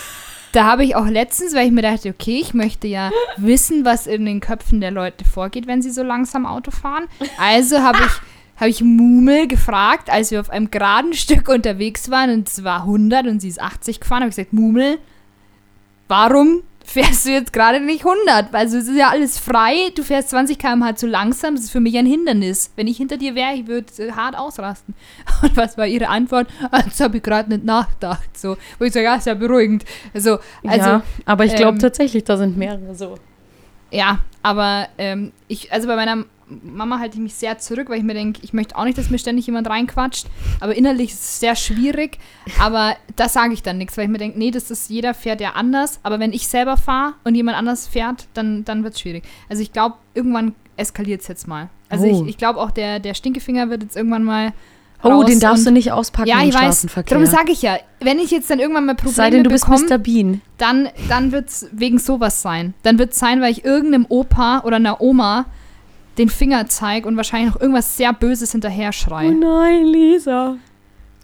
[0.54, 4.06] da habe ich auch letztens, weil ich mir dachte, okay, ich möchte ja wissen, was
[4.06, 7.06] in den Köpfen der Leute vorgeht, wenn sie so langsam Auto fahren.
[7.38, 12.30] Also habe ich, habe ich Mumel gefragt, als wir auf einem geraden Stück unterwegs waren
[12.32, 14.98] und es war 100 und sie ist 80 gefahren, habe ich gesagt, Mumel,
[16.06, 18.54] warum fährst du jetzt gerade nicht 100?
[18.54, 21.80] Also es ist ja alles frei, du fährst 20 km/h zu langsam, das ist für
[21.80, 22.70] mich ein Hindernis.
[22.76, 24.94] Wenn ich hinter dir wäre, ich würde äh, hart ausrasten.
[25.42, 26.48] Und was war ihre Antwort?
[26.70, 28.36] Ah, Das habe ich gerade nicht nachgedacht.
[28.36, 29.84] So, wo ich sage, ja, ist ja beruhigend.
[30.12, 33.16] Also, also ja, aber ich glaube ähm, tatsächlich, da sind mehrere so.
[33.94, 36.24] Ja, aber ähm, ich, also bei meiner
[36.62, 39.08] Mama halte ich mich sehr zurück, weil ich mir denke, ich möchte auch nicht, dass
[39.08, 40.26] mir ständig jemand reinquatscht.
[40.60, 42.18] Aber innerlich ist es sehr schwierig.
[42.60, 45.40] Aber da sage ich dann nichts, weil ich mir denke, nee, das ist, jeder fährt
[45.40, 46.00] ja anders.
[46.02, 49.24] Aber wenn ich selber fahre und jemand anders fährt, dann, dann wird es schwierig.
[49.48, 51.70] Also ich glaube, irgendwann eskaliert es jetzt mal.
[51.88, 52.22] Also Oh.
[52.24, 54.52] ich, ich glaube auch, der, der Stinkefinger wird jetzt irgendwann mal.
[55.02, 56.62] Oh, den darfst du nicht auspacken Ja, im ich weiß.
[56.62, 57.18] Straßenverkehr.
[57.18, 59.66] Darum sage ich ja, wenn ich jetzt dann irgendwann mal Probleme Sei denn, du bist
[59.66, 59.98] bekomme, Mr.
[59.98, 60.40] Bean.
[60.56, 62.72] dann, dann wird es wegen sowas sein.
[62.82, 65.44] Dann wird es sein, weil ich irgendeinem Opa oder einer Oma
[66.16, 69.32] den Finger zeige und wahrscheinlich noch irgendwas sehr Böses hinterher Oh schreie.
[69.32, 70.56] nein, Lisa.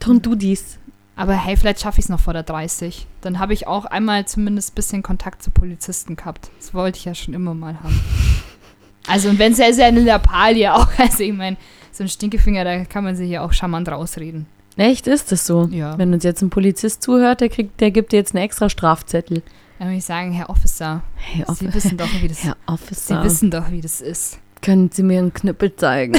[0.02, 0.78] Don't do dies.
[1.16, 3.06] Aber hey, vielleicht schaffe ich es noch vor der 30.
[3.20, 6.50] Dann habe ich auch einmal zumindest ein bisschen Kontakt zu Polizisten gehabt.
[6.58, 8.00] Das wollte ich ja schon immer mal haben.
[9.06, 10.88] Also, und wenn es ja ist ja eine Lappalie auch.
[10.98, 11.56] Also, ich meine,
[12.00, 14.46] so ein Stinkefinger, da kann man sich ja auch charmant rausreden.
[14.78, 15.68] Echt, ist das so?
[15.70, 15.98] Ja.
[15.98, 19.42] Wenn uns jetzt ein Polizist zuhört, der, kriegt, der gibt dir jetzt einen extra Strafzettel.
[19.78, 21.02] Dann würde ich sagen, Herr Officer,
[21.36, 21.74] Sie Officer.
[21.74, 24.38] wissen doch, wie das Herr Sie Officer, wissen doch, wie das ist.
[24.62, 26.18] können Sie mir einen Knüppel zeigen?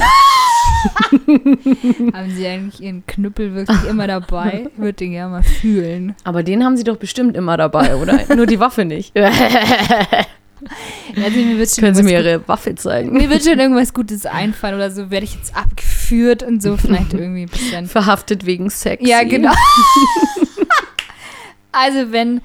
[2.14, 4.68] Haben Sie eigentlich Ihren Knüppel wirklich immer dabei?
[4.72, 6.14] Ich würde den gerne mal fühlen.
[6.22, 8.20] Aber den haben Sie doch bestimmt immer dabei, oder?
[8.36, 9.12] Nur die Waffe nicht.
[11.16, 13.12] Also, mir wird schon können Sie mir Ihre Waffe zeigen?
[13.12, 15.10] Mir wird schon irgendwas Gutes einfallen oder so.
[15.10, 17.86] Werde ich jetzt abgeführt und so vielleicht irgendwie ein bisschen.
[17.86, 19.06] Verhaftet wegen Sex.
[19.06, 19.52] Ja, genau.
[21.72, 22.40] also, wenn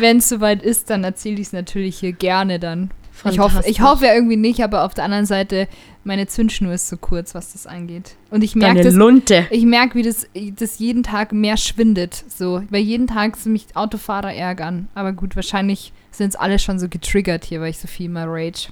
[0.00, 2.90] es soweit ist, dann erzähle ich es natürlich hier gerne dann.
[3.24, 5.66] Ich hoffe, ich hoffe ja irgendwie nicht, aber auf der anderen Seite,
[6.04, 8.16] meine Zündschnur ist so kurz, was das angeht.
[8.30, 9.46] Und ich merke das, Lunte.
[9.50, 12.24] ich merke, wie das, das jeden Tag mehr schwindet.
[12.28, 14.88] So, weil jeden Tag mich Autofahrer ärgern.
[14.94, 18.26] Aber gut, wahrscheinlich sind es alle schon so getriggert hier, weil ich so viel mal
[18.28, 18.68] rage.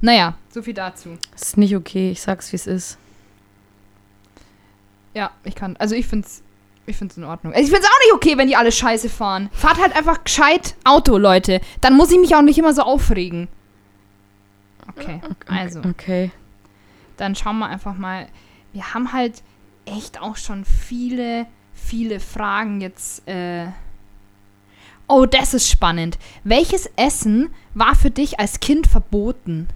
[0.00, 1.18] Naja, so viel dazu.
[1.32, 2.98] Das ist nicht okay, ich sag's, wie es ist.
[5.14, 5.76] Ja, ich kann.
[5.76, 6.42] Also ich find's.
[6.86, 7.52] Ich find's in Ordnung.
[7.52, 9.48] Also ich find's auch nicht okay, wenn die alle scheiße fahren.
[9.52, 11.60] Fahrt halt einfach gescheit Auto, Leute.
[11.80, 13.48] Dann muss ich mich auch nicht immer so aufregen.
[14.88, 15.80] Okay, also.
[15.80, 16.32] Okay.
[17.16, 18.26] Dann schauen wir einfach mal.
[18.72, 19.42] Wir haben halt
[19.84, 23.28] echt auch schon viele, viele Fragen jetzt.
[23.28, 23.68] Äh
[25.10, 26.18] oh, das ist spannend.
[26.44, 29.68] Welches Essen war für dich als Kind verboten?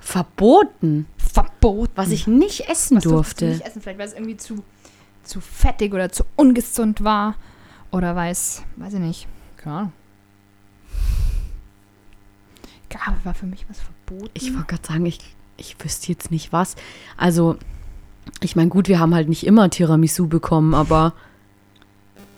[0.00, 1.92] Verboten, Verboten.
[1.94, 3.44] was ich nicht essen Was durftest du durfte.
[3.46, 4.64] nicht essen, vielleicht weil es irgendwie zu,
[5.22, 7.36] zu fettig oder zu ungesund war.
[7.90, 9.28] Oder weiß, weiß ich nicht.
[9.58, 9.92] Keine Ahnung.
[12.88, 14.30] Gabe war für mich was verboten.
[14.34, 15.18] Ich wollte gerade sagen, ich,
[15.56, 16.76] ich wüsste jetzt nicht was.
[17.16, 17.56] Also,
[18.40, 21.14] ich meine, gut, wir haben halt nicht immer Tiramisu bekommen, aber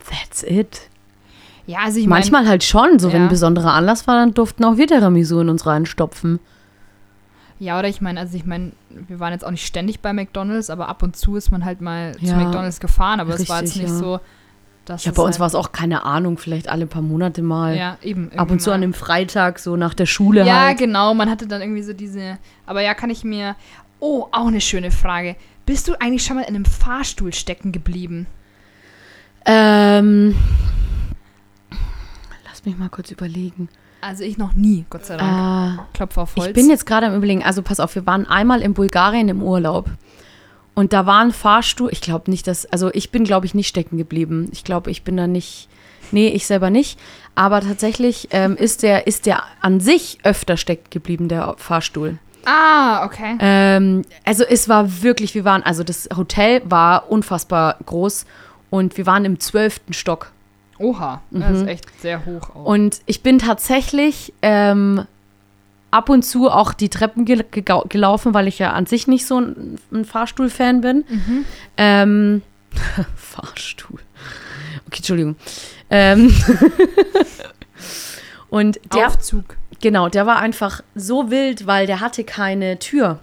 [0.08, 0.90] that's it.
[1.66, 3.22] Ja, also ich Manchmal halt schon, so wenn Ja.
[3.26, 6.40] ein besonderer Anlass war, dann durften auch wir Tiramisu in uns reinstopfen.
[7.58, 10.68] ja, oder ich meine, also ich meine, wir waren jetzt auch nicht ständig bei McDonalds,
[10.70, 13.60] aber ab und zu ist man halt mal zu Ja, McDonalds gefahren, aber es war
[13.62, 13.94] jetzt nicht ja.
[13.94, 14.20] so,
[14.84, 17.74] dass Ja, bei uns halt, war es auch keine Ahnung, vielleicht alle paar Monate mal.
[17.76, 18.30] ja, eben.
[18.36, 20.44] Ab und zu an einem Freitag, so nach der Schule.
[20.44, 20.78] Ja, halt.
[20.78, 22.36] genau, man hatte dann irgendwie so diese,
[22.66, 23.56] aber ja, kann ich mir,
[24.00, 25.36] oh, auch eine schöne Frage.
[25.64, 28.26] Bist du eigentlich schon mal in einem Fahrstuhl stecken geblieben?
[29.46, 30.34] Ähm,
[32.64, 33.68] lass mich mal kurz überlegen.
[34.00, 35.78] Also ich noch nie, Gott sei Dank.
[35.78, 36.48] Äh, Klopf auf Holz.
[36.48, 39.42] ich bin jetzt gerade am überlegen, also pass auf, wir waren einmal in Bulgarien im
[39.42, 39.90] Urlaub.
[40.74, 43.68] Und da war ein Fahrstuhl, ich glaube nicht, dass, also ich bin, glaube ich, nicht
[43.68, 44.48] stecken geblieben.
[44.52, 45.68] Ich glaube, ich bin da nicht,
[46.10, 46.98] nee, ich selber nicht.
[47.34, 52.18] Aber tatsächlich ähm, ist, der, ist der an sich öfter stecken geblieben, der Fahrstuhl.
[52.44, 53.36] Ah, okay.
[53.40, 58.26] Ähm, also es war wirklich, wir waren, also das Hotel war unfassbar groß
[58.70, 60.33] und wir waren im zwölften Stock.
[60.84, 62.60] Oha, das ist echt sehr hoch auch.
[62.60, 62.66] Mhm.
[62.66, 65.06] Und ich bin tatsächlich ähm,
[65.90, 69.26] ab und zu auch die Treppen gel gega- gelaufen, weil ich ja an sich nicht
[69.26, 71.04] so ein, ein Fahrstuhl-Fan bin.
[71.76, 72.42] Ähm,
[73.16, 74.00] Fahrstuhl.
[74.86, 75.36] Okay, Entschuldigung.
[75.90, 76.34] Ähm,
[78.50, 79.56] und der, Aufzug.
[79.80, 83.18] genau, der war einfach so wild, weil der hatte keine Tür.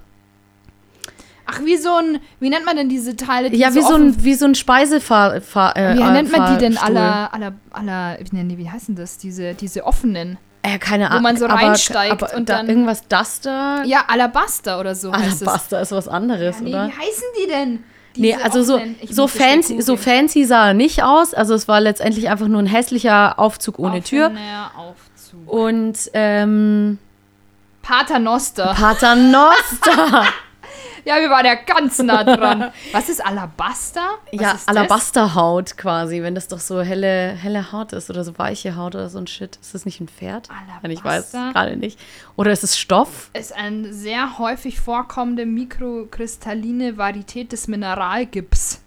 [1.51, 3.49] Ach, wie so ein, wie nennt man denn diese Teile?
[3.49, 5.41] Die Ja, wie so offen- ein, wie so ein Speisefahr...
[5.41, 8.69] Fahr, äh, Wie äh, nennt man die denn aller, aller, aller, wie, nennen die, wie
[8.69, 9.17] heißen das?
[9.17, 10.37] Diese, diese offenen.
[10.63, 11.23] Äh, keine Wo Ahnung.
[11.23, 13.83] man so aber, reinsteigt aber und da dann- Irgendwas Duster?
[13.85, 15.11] Ja, Alabaster oder so.
[15.11, 16.87] Alabaster ist was anderes, Ja, nee, oder?
[16.87, 17.83] wie heißen die denn?
[18.17, 18.79] Nee, Diese also so,
[19.09, 21.33] so, fancy, so fancy sah er nicht aus.
[21.33, 24.25] Also es war letztendlich einfach nur ein hässlicher Aufzug ohne Tür.
[24.27, 25.49] Offener Aufzug.
[25.51, 26.99] Und ähm,
[27.81, 28.73] Paternoster.
[28.77, 30.25] Paternoster.
[31.05, 32.71] Ja, wir waren ja ganz nah dran.
[32.91, 34.01] Was ist Alabaster?
[34.33, 34.55] Was ja?
[34.67, 39.09] Alabasterhaut quasi, wenn das doch so helle, helle Haut ist oder so weiche Haut oder
[39.09, 39.57] so ein Shit.
[39.61, 40.49] Ist das nicht ein Pferd?
[40.81, 41.59] Nein, Ich weiß es Alabaster?
[41.59, 41.99] gerade nicht.
[42.35, 43.29] Oder ist es Stoff?
[43.33, 48.81] Ist eine sehr häufig vorkommende mikrokristalline Varietät des Mineralgips.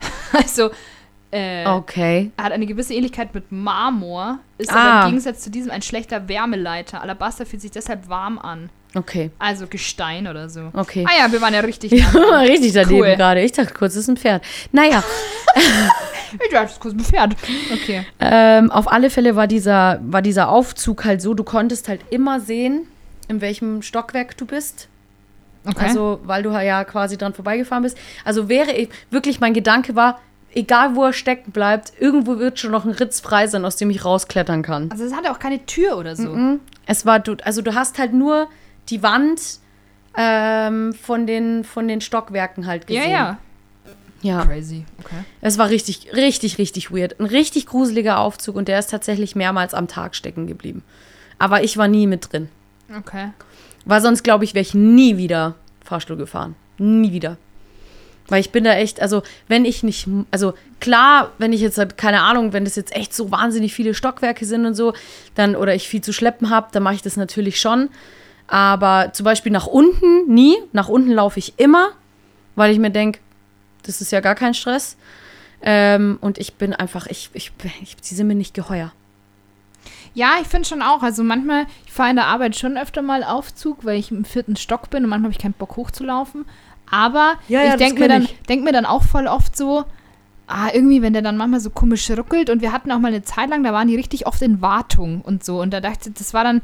[0.32, 0.70] also,
[1.30, 2.30] äh, Okay.
[2.36, 4.76] Er hat eine gewisse Ähnlichkeit mit Marmor, ist Ah.
[4.76, 7.00] aber im Gegensatz zu diesem ein schlechter Wärmeleiter.
[7.02, 8.70] Alabaster fühlt sich deshalb warm an.
[8.94, 9.30] Okay.
[9.38, 10.70] Also Gestein oder so.
[10.72, 11.06] Okay.
[11.08, 12.40] Ah ja, wir waren ja richtig dran.
[12.46, 13.14] Richtig daneben Cool.
[13.16, 13.42] gerade.
[13.42, 14.42] Ich dachte kurz, es ist ein Pferd.
[14.72, 15.02] Naja,
[16.32, 17.34] Ich dachte, das ist kurz ein Pferd.
[17.72, 18.06] Okay.
[18.20, 22.40] ähm, auf alle Fälle war dieser, war dieser Aufzug halt so, du konntest halt immer
[22.40, 22.86] sehen,
[23.28, 24.88] in welchem Stockwerk du bist.
[25.66, 25.86] okay.
[25.86, 27.98] Also, weil du ja quasi dran vorbeigefahren bist.
[28.24, 30.20] Also wäre ich, wirklich mein Gedanke war,
[30.54, 33.90] egal wo er stecken bleibt, irgendwo wird schon noch ein Ritz frei sein, aus dem
[33.90, 34.90] ich rausklettern kann.
[34.90, 36.28] also es hatte auch keine Tür oder so.
[36.30, 36.60] Mhm.
[36.86, 38.48] Es war, du, also du hast halt nur
[38.90, 39.40] die Wand
[40.16, 43.12] ähm, von, den, von den Stockwerken halt Ja, gesehen.
[43.12, 43.38] ja.
[44.22, 44.44] Ja.
[44.44, 44.84] Crazy.
[45.02, 45.24] Okay.
[45.40, 47.18] Es war richtig, richtig, richtig weird.
[47.20, 50.82] Ein richtig gruseliger Aufzug und der ist tatsächlich mehrmals am Tag stecken geblieben.
[51.38, 52.50] Aber ich war nie mit drin.
[52.98, 53.30] Okay.
[53.86, 56.54] Weil sonst, glaube ich, wäre ich nie wieder Fahrstuhl gefahren.
[56.76, 57.38] Nie wieder.
[58.28, 61.96] Weil ich bin da echt, also wenn ich nicht, also klar, wenn ich jetzt halt,
[61.96, 64.92] keine Ahnung, wenn das jetzt echt so wahnsinnig viele Stockwerke sind und so,
[65.34, 67.88] dann, oder ich viel zu schleppen habe, dann mache ich das natürlich schon.
[68.52, 70.56] Aber zum Beispiel nach unten nie.
[70.72, 71.90] Nach unten laufe ich immer,
[72.56, 73.20] weil ich mir denke,
[73.84, 74.96] das ist ja gar kein Stress.
[75.62, 78.92] Ähm, und ich bin einfach, ich, ich, ich, sie sind mir nicht geheuer.
[80.14, 81.02] Ja, ich finde schon auch.
[81.04, 84.56] Also manchmal, ich fahre in der Arbeit schon öfter mal Aufzug, weil ich im vierten
[84.56, 86.44] Stock bin und manchmal habe ich keinen Bock hochzulaufen.
[86.90, 88.36] Aber Ja, ja, ich denke mir, dann- ich.
[88.48, 89.84] denk mir dann auch voll oft so,
[90.48, 93.22] ah, irgendwie, wenn der dann manchmal so komisch ruckelt und wir hatten auch mal eine
[93.22, 95.60] Zeit lang, da waren die richtig oft in Wartung und so.
[95.60, 96.62] Und da dachte ich, das war dann.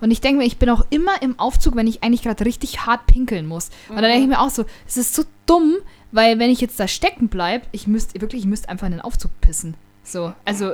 [0.00, 2.86] Und ich denke mir, ich bin auch immer im Aufzug, wenn ich eigentlich gerade richtig
[2.86, 3.70] hart pinkeln muss.
[3.88, 5.74] Und dann denke ich mir auch so, es ist so dumm,
[6.12, 9.00] weil wenn ich jetzt da stecken bleibe, ich müsste wirklich, ich müsste einfach in den
[9.00, 9.74] Aufzug pissen.
[10.04, 10.72] So, also,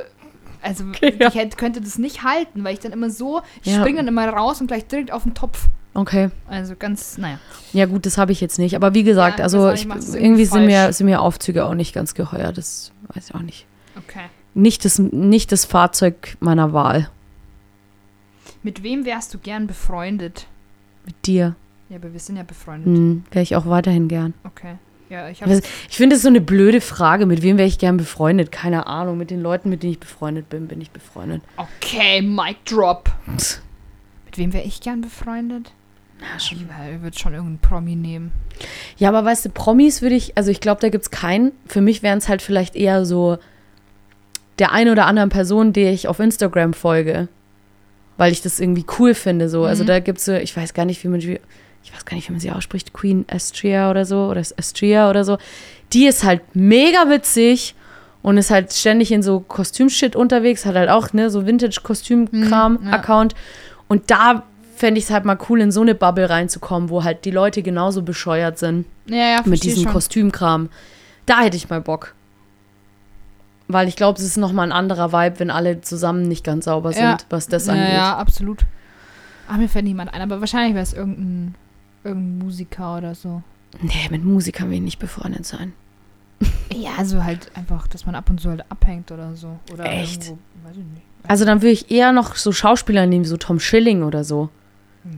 [0.61, 1.29] also ja.
[1.29, 3.81] ich hätte, könnte das nicht halten, weil ich dann immer so, ich Ja.
[3.81, 5.69] springe dann immer raus und gleich direkt auf den Topf.
[5.95, 6.31] Okay.
[6.49, 7.39] Also ganz, naja.
[7.73, 8.77] Ja, gut, das habe ich jetzt nicht.
[8.77, 12.15] Aber wie gesagt, Ja, also ich, irgendwie sind mir, sind mir Aufzüge auch nicht ganz
[12.15, 12.53] geheuer.
[12.53, 13.67] Das weiß ich auch nicht.
[13.99, 14.25] Okay.
[14.55, 17.11] Nicht das, nicht das Fahrzeug meiner Wahl.
[18.63, 20.47] Mit wem wärst du gern befreundet?
[21.05, 21.57] Mit dir.
[21.89, 22.87] Ja, aber wir sind ja befreundet.
[22.87, 24.35] Hm, wäre ich auch weiterhin gern.
[24.45, 24.77] Okay.
[25.11, 25.61] Ja, ich Das-
[25.91, 27.27] Ich finde es so eine blöde Frage.
[27.27, 28.51] Mit wem wäre ich gern befreundet?
[28.51, 29.19] Keine Ahnung.
[29.19, 31.43] Mit den Leuten, mit denen ich befreundet bin, bin ich befreundet.
[31.57, 33.11] Okay, Mic Drop.
[33.27, 35.73] Mit wem wäre ich gern befreundet?
[36.21, 36.59] Ja, schon.
[36.95, 38.33] Ich würde schon irgendeinen Promi nehmen.
[38.97, 41.53] Ja, aber weißt du, Promis würde ich, also ich glaube, da gibt es keinen.
[41.67, 43.37] Für mich wären es halt vielleicht eher so
[44.59, 47.29] der einen oder anderen Person, die ich auf Instagram folge.
[48.19, 49.49] Weil ich das irgendwie cool finde.
[49.49, 49.65] So.
[49.65, 49.89] Also Mhm.
[49.89, 51.41] da gibt es so, ich weiß gar nicht, wie man, wie-
[51.85, 55.25] ich weiß gar nicht, wie man sie ausspricht, Queen Astria oder so, oder Astria oder
[55.25, 55.39] so.
[55.93, 57.75] Die ist halt mega witzig
[58.23, 63.35] und ist halt ständig in so Kostümshit unterwegs, hat halt auch, ne, so Mhm, Vintage-Kostümkram-Account.
[63.89, 64.45] Und da
[64.77, 67.63] fände ich es halt mal cool, in so eine Bubble reinzukommen, wo halt die Leute
[67.63, 69.93] genauso bescheuert sind Ja, ja, mit diesem schon.
[69.93, 70.69] Kostümkram.
[71.27, 72.15] Da hätte ich mal Bock.
[73.69, 76.93] Weil ich glaube, es ist nochmal ein anderer Vibe, wenn alle zusammen nicht ganz sauber
[76.93, 77.19] sind, Ja.
[77.31, 77.93] was das ja, angeht.
[77.95, 78.67] ja, absolut.
[79.49, 81.55] Ach, mir fällt niemand ein, aber wahrscheinlich wäre es irgendein,
[82.05, 83.43] irgendein Musiker oder so.
[83.81, 85.73] Nee, mit Musikern will ich nicht befreundet sein.
[86.75, 89.59] Ja, also halt einfach, dass man ab und zu halt abhängt oder so.
[89.73, 90.25] Oder Echt?
[90.25, 91.03] Irgendwo, weiß ich nicht.
[91.29, 94.49] Also dann würde ich eher noch so Schauspieler nehmen, so Tom Schilling oder so.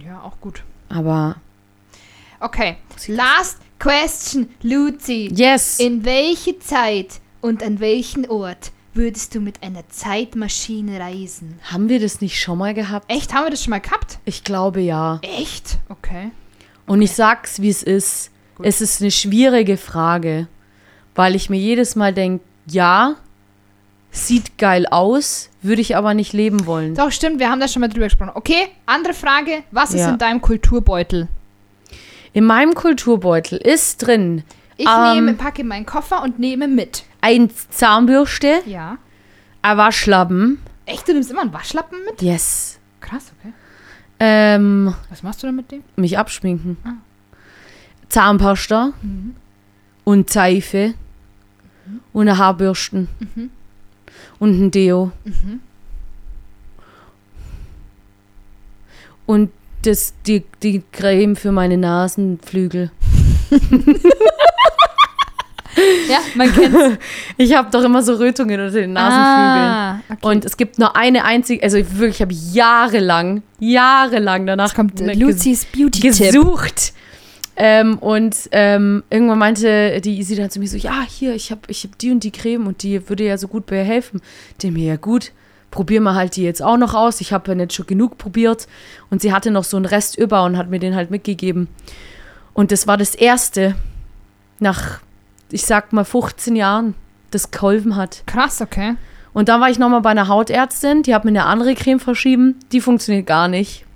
[0.05, 0.65] Ja, auch gut.
[0.89, 1.37] Aber
[2.41, 2.77] Okay,
[3.07, 5.31] last question, Luzi.
[5.33, 5.79] yes.
[5.79, 11.59] In welche Zeit und an welchen Ort würdest du mit einer Zeitmaschine reisen?
[11.71, 13.05] Haben wir das nicht schon mal gehabt?
[13.11, 14.19] Echt, haben wir das schon mal gehabt?
[14.25, 15.19] Ich glaube ja.
[15.23, 15.77] Echt?
[15.91, 16.31] Okay.
[16.87, 18.31] Und ich sag's, wie es ist.
[18.55, 18.65] Gut.
[18.67, 20.47] Es ist eine schwierige Frage,
[21.15, 23.17] weil ich mir jedes Mal denke, ja,
[24.11, 26.95] sieht geil aus, würde ich aber nicht leben wollen.
[26.95, 28.31] Doch, stimmt, wir haben da schon mal drüber gesprochen.
[28.35, 29.65] Okay, andere Frage.
[29.71, 30.11] Was ist Ja.
[30.11, 31.29] in deinem Kulturbeutel?
[32.33, 34.45] In meinem Kulturbeutel ist drin
[34.77, 35.15] Ich Ähm.
[35.15, 37.05] nehme, packe meinen Koffer und nehme mit.
[37.25, 38.99] Ein Zahnbürste, Ja.
[39.63, 42.21] ein Waschlappen, Echt, du nimmst immer einen Waschlappen mit?
[42.21, 43.53] yes, Krass, okay.
[44.21, 45.83] ähm, Was machst du denn mit dem?
[45.97, 46.91] mich abschminken, Ah.
[48.11, 49.35] Zahnpasta Mhm.
[50.05, 50.93] und Seife
[52.13, 53.51] und eine Haarbürsten Mhm.
[54.39, 55.61] und ein Deo Mhm.
[59.27, 59.51] und
[59.83, 62.91] das, die, die Creme für meine Nasenflügel.
[66.09, 66.79] Ja, man kennt's.
[67.37, 69.71] Ich habe doch immer so Rötungen unter den Nasenflügeln.
[69.71, 70.19] Ah, okay.
[70.27, 75.01] Und es gibt nur eine einzige, also ich wirklich, ich habe jahrelang, jahrelang danach kommt
[75.01, 76.03] ne- Luzis Beauty-Tipp.
[76.33, 76.93] gesucht.
[77.57, 81.61] Ähm, und ähm, irgendwann meinte die Isi dann zu mir so, ja, hier, ich habe
[81.69, 84.21] ich hab die und die Creme und die würde ja so gut bei ihr helfen.
[84.63, 85.31] Dem mir, ja gut,
[85.71, 87.21] probieren wir halt die jetzt auch noch aus.
[87.21, 88.67] Ich habe ja nicht schon genug probiert.
[89.11, 91.69] Und sie hatte noch so einen Rest über und hat mir den halt mitgegeben.
[92.55, 93.77] Und das war das Erste
[94.59, 94.99] nach,
[95.55, 96.95] ich sag mal, 15 Jahren,
[97.31, 98.25] das geholfen hat.
[98.27, 98.97] Krass, okay.
[99.33, 102.57] Und dann war ich nochmal bei einer Hautärztin, die hat mir eine andere Creme verschrieben.
[102.73, 103.87] Die funktioniert gar nicht.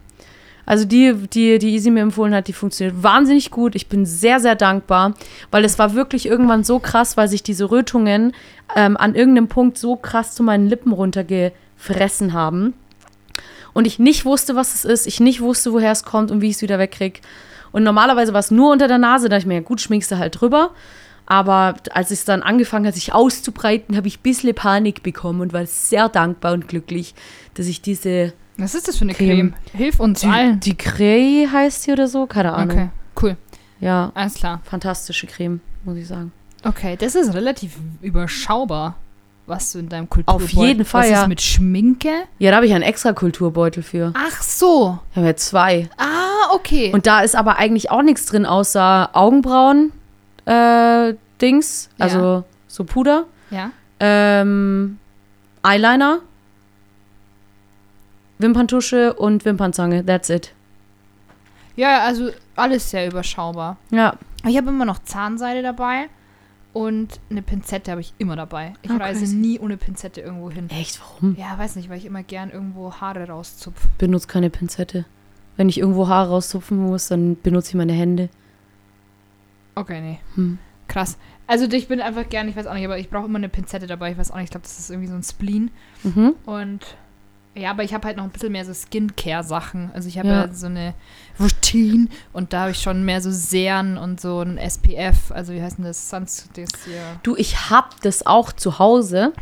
[0.66, 3.74] Also die, die, die Easy mir empfohlen hat, die funktioniert wahnsinnig gut.
[3.74, 5.14] Ich bin sehr, sehr dankbar,
[5.50, 8.34] weil es war wirklich irgendwann so krass, weil sich diese Rötungen
[8.76, 12.74] ähm, an irgendeinem Punkt so krass zu meinen Lippen runtergefressen haben.
[13.72, 15.06] Und ich nicht wusste, was es ist.
[15.08, 17.20] Ich nicht wusste, woher es kommt und wie ich es wieder wegkriege.
[17.72, 19.28] Und normalerweise war es nur unter der Nase.
[19.28, 20.70] Da dachte ich mir, ja, gut, schminkst du halt drüber.
[21.30, 25.52] Aber als es dann angefangen hat, sich auszubreiten, habe ich ein bisschen Panik bekommen und
[25.52, 27.14] war sehr dankbar und glücklich,
[27.52, 28.32] dass ich diese.
[28.56, 29.52] Was ist das für eine Creme.
[29.52, 29.54] Creme?
[29.74, 30.58] Hilf uns Die, allen.
[30.58, 32.26] die Crey heißt sie oder so?
[32.26, 32.76] Keine Ahnung.
[32.76, 32.88] Okay,
[33.22, 33.36] cool.
[33.78, 34.62] Ja, Alles klar.
[34.64, 36.32] fantastische Creme, muss ich sagen.
[36.64, 38.96] Okay, das ist relativ überschaubar,
[39.46, 40.58] was du in deinem Kulturbeutel...
[40.58, 41.22] jeden Fall, was ja.
[41.22, 42.10] ist mit Schminke?
[42.38, 44.12] Ja, da habe ich einen extra Kulturbeutel für.
[44.16, 44.98] Ach so.
[45.10, 45.88] Ich habe ja zwei.
[45.98, 46.90] Ah, okay.
[46.92, 49.92] Und da ist aber eigentlich auch nichts drin, außer Augenbrauen,
[50.48, 52.04] äh, Dings, Ja.
[52.04, 53.70] also so Puder, ja?
[54.00, 54.98] ähm,
[55.62, 56.20] Eyeliner,
[58.38, 60.04] Wimperntusche und Wimpernzange.
[60.04, 60.52] That's it.
[61.76, 63.76] Ja, also alles sehr überschaubar.
[63.90, 66.08] Ja, Ich habe immer noch Zahnseide dabei
[66.72, 68.74] und eine Pinzette habe ich immer dabei.
[68.82, 70.70] Ich Ah, reise nie ohne Pinzette irgendwo hin.
[70.70, 71.34] echt, warum?
[71.36, 73.88] Ja, weiß nicht, weil ich immer gern irgendwo Haare rauszupf.
[73.98, 75.04] Benutze keine Pinzette.
[75.56, 78.28] Wenn ich irgendwo Haare rauszupfen muss, dann benutze ich meine Hände.
[79.78, 80.18] Okay, nee.
[80.34, 80.58] Hm.
[80.88, 81.18] Krass.
[81.46, 83.86] Also ich bin einfach gern, ich weiß auch nicht, aber ich brauche immer eine Pinzette
[83.86, 84.12] dabei.
[84.12, 85.70] Ich weiß auch nicht, ich glaube, das ist irgendwie so ein Spleen.
[86.02, 86.34] Mhm.
[86.44, 86.80] Und
[87.54, 89.90] ja, aber ich habe halt noch ein bisschen mehr so Skincare-Sachen.
[89.92, 90.44] Also ich habe Ja.
[90.46, 90.52] ja.
[90.52, 90.94] so eine
[91.40, 95.30] Routine und da habe ich schon mehr so Serien und so ein SPF.
[95.32, 96.08] Also wie heißt denn das?
[96.10, 97.02] Suns, das hier.
[97.22, 99.32] Du, ich hab das auch zu Hause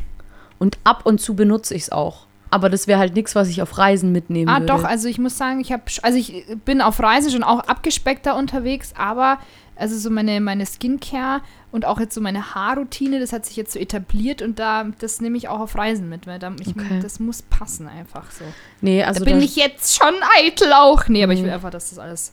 [0.59, 2.26] und ab und zu benutze ich es auch.
[2.51, 4.67] Aber das wäre halt nichts, was ich auf Reisen mitnehmen Ah, würde.
[4.67, 8.37] doch, also ich muss sagen, ich habe, also ich bin auf Reisen schon auch abgespeckter
[8.37, 9.39] unterwegs, aber
[9.75, 11.41] also so meine, meine Skincare
[11.73, 15.21] und auch jetzt so meine Haarroutine, das hat sich jetzt so etabliert und da, das
[15.21, 17.01] nehme ich auch auf Reisen mit, weil da, ich, Okay.
[17.03, 18.45] das muss passen einfach so.
[18.81, 21.09] Nee, also da bin ich jetzt schon eitel auch.
[21.09, 21.55] Nee, aber ich will Mhm.
[21.55, 22.31] einfach, dass das alles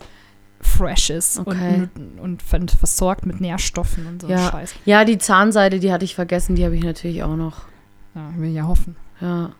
[0.60, 1.88] fresh ist Okay.
[1.96, 4.50] und, und ver- versorgt mit Nährstoffen und so Ja.
[4.50, 4.74] Scheiß.
[4.86, 7.62] Ja, die Zahnseide, die hatte ich vergessen, die habe ich natürlich auch noch.
[8.14, 8.96] Ja, ich will ja hoffen.
[9.20, 9.50] Ja.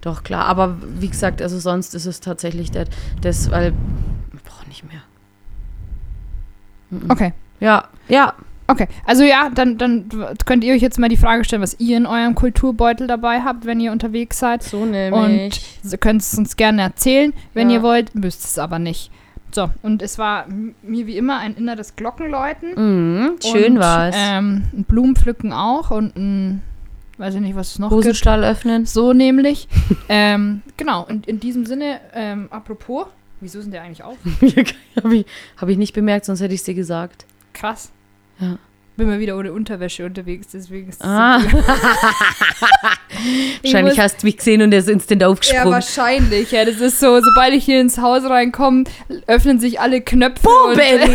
[0.00, 0.44] Doch, klar.
[0.46, 2.88] Aber wie gesagt, also sonst ist es tatsächlich das,
[3.20, 3.72] das weil
[4.44, 5.00] brauche nicht mehr.
[6.90, 7.10] Mhm.
[7.10, 7.32] Okay.
[7.60, 8.34] Ja, ja.
[8.68, 10.06] Okay, also ja, dann, dann
[10.44, 13.64] könnt ihr euch jetzt mal die Frage stellen, was ihr in eurem Kulturbeutel dabei habt,
[13.64, 14.64] wenn ihr unterwegs seid.
[14.64, 15.78] So Und nämlich.
[15.88, 17.76] ihr könnt es uns gerne erzählen, wenn Ja.
[17.76, 19.12] ihr wollt, müsst es aber nicht.
[19.52, 20.46] So, und es war
[20.82, 22.70] mir wie immer ein inneres Glockenläuten.
[22.74, 24.16] Mhm, schön und, war's.
[24.18, 26.62] Ähm, ein Blumenpflücken auch und ein,
[27.18, 27.98] weiß ich nicht, was es noch gibt.
[28.04, 28.86] Hosenstall öffnen.
[28.86, 29.68] So nämlich.
[30.08, 33.06] ähm, genau, und in diesem Sinne, ähm, apropos,
[33.40, 34.16] wieso sind der eigentlich auf?
[35.02, 37.24] Habe ich, hab ich nicht bemerkt, sonst hätte ich es dir gesagt.
[37.52, 37.90] Krass.
[38.38, 38.58] Ja.
[38.98, 41.38] Bin mal wieder ohne Unterwäsche unterwegs, deswegen ist es Ah.
[41.40, 41.48] so
[43.62, 45.70] Wahrscheinlich muss- hast du mich gesehen und er ist instant Ja, aufgesprungen.
[45.72, 46.50] wahrscheinlich.
[46.52, 48.84] Ja, das ist so, sobald ich hier ins Haus reinkomme,
[49.26, 51.14] öffnen sich alle Knöpfe Boom, und, Baby.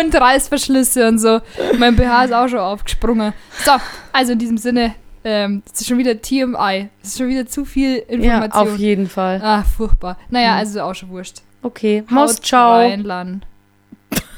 [0.00, 1.40] und Reißverschlüsse und so.
[1.78, 3.32] Mein BH ist auch schon aufgesprungen.
[3.64, 3.72] So,
[4.12, 6.88] also in diesem Sinne, ähm, es ist schon wieder TMI.
[7.02, 8.68] Es ist schon wieder zu viel ja, Information.
[8.68, 9.40] auf jeden Fall.
[9.42, 10.18] Ah, furchtbar.
[10.30, 10.58] Naja, Mhm.
[10.58, 11.42] also auch schon wurscht.
[11.62, 12.04] Okay.
[12.10, 13.44] Lan.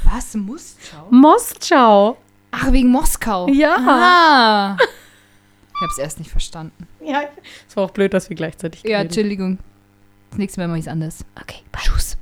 [0.04, 0.34] Was?
[0.34, 1.06] Moskau?
[1.10, 2.16] Moskau.
[2.52, 3.48] Ach, wegen Moskau.
[3.48, 3.76] Ja.
[3.78, 4.76] Ah.
[4.80, 6.86] Ich hab's erst nicht verstanden.
[7.04, 7.22] Ja,
[7.68, 9.00] es war auch blöd, dass wir gleichzeitig Ja.
[9.00, 9.58] Entschuldigung.
[10.30, 11.24] Das nächste Mal mache ich's anders.
[11.40, 11.82] Okay, bye.
[11.82, 12.16] Tschüss.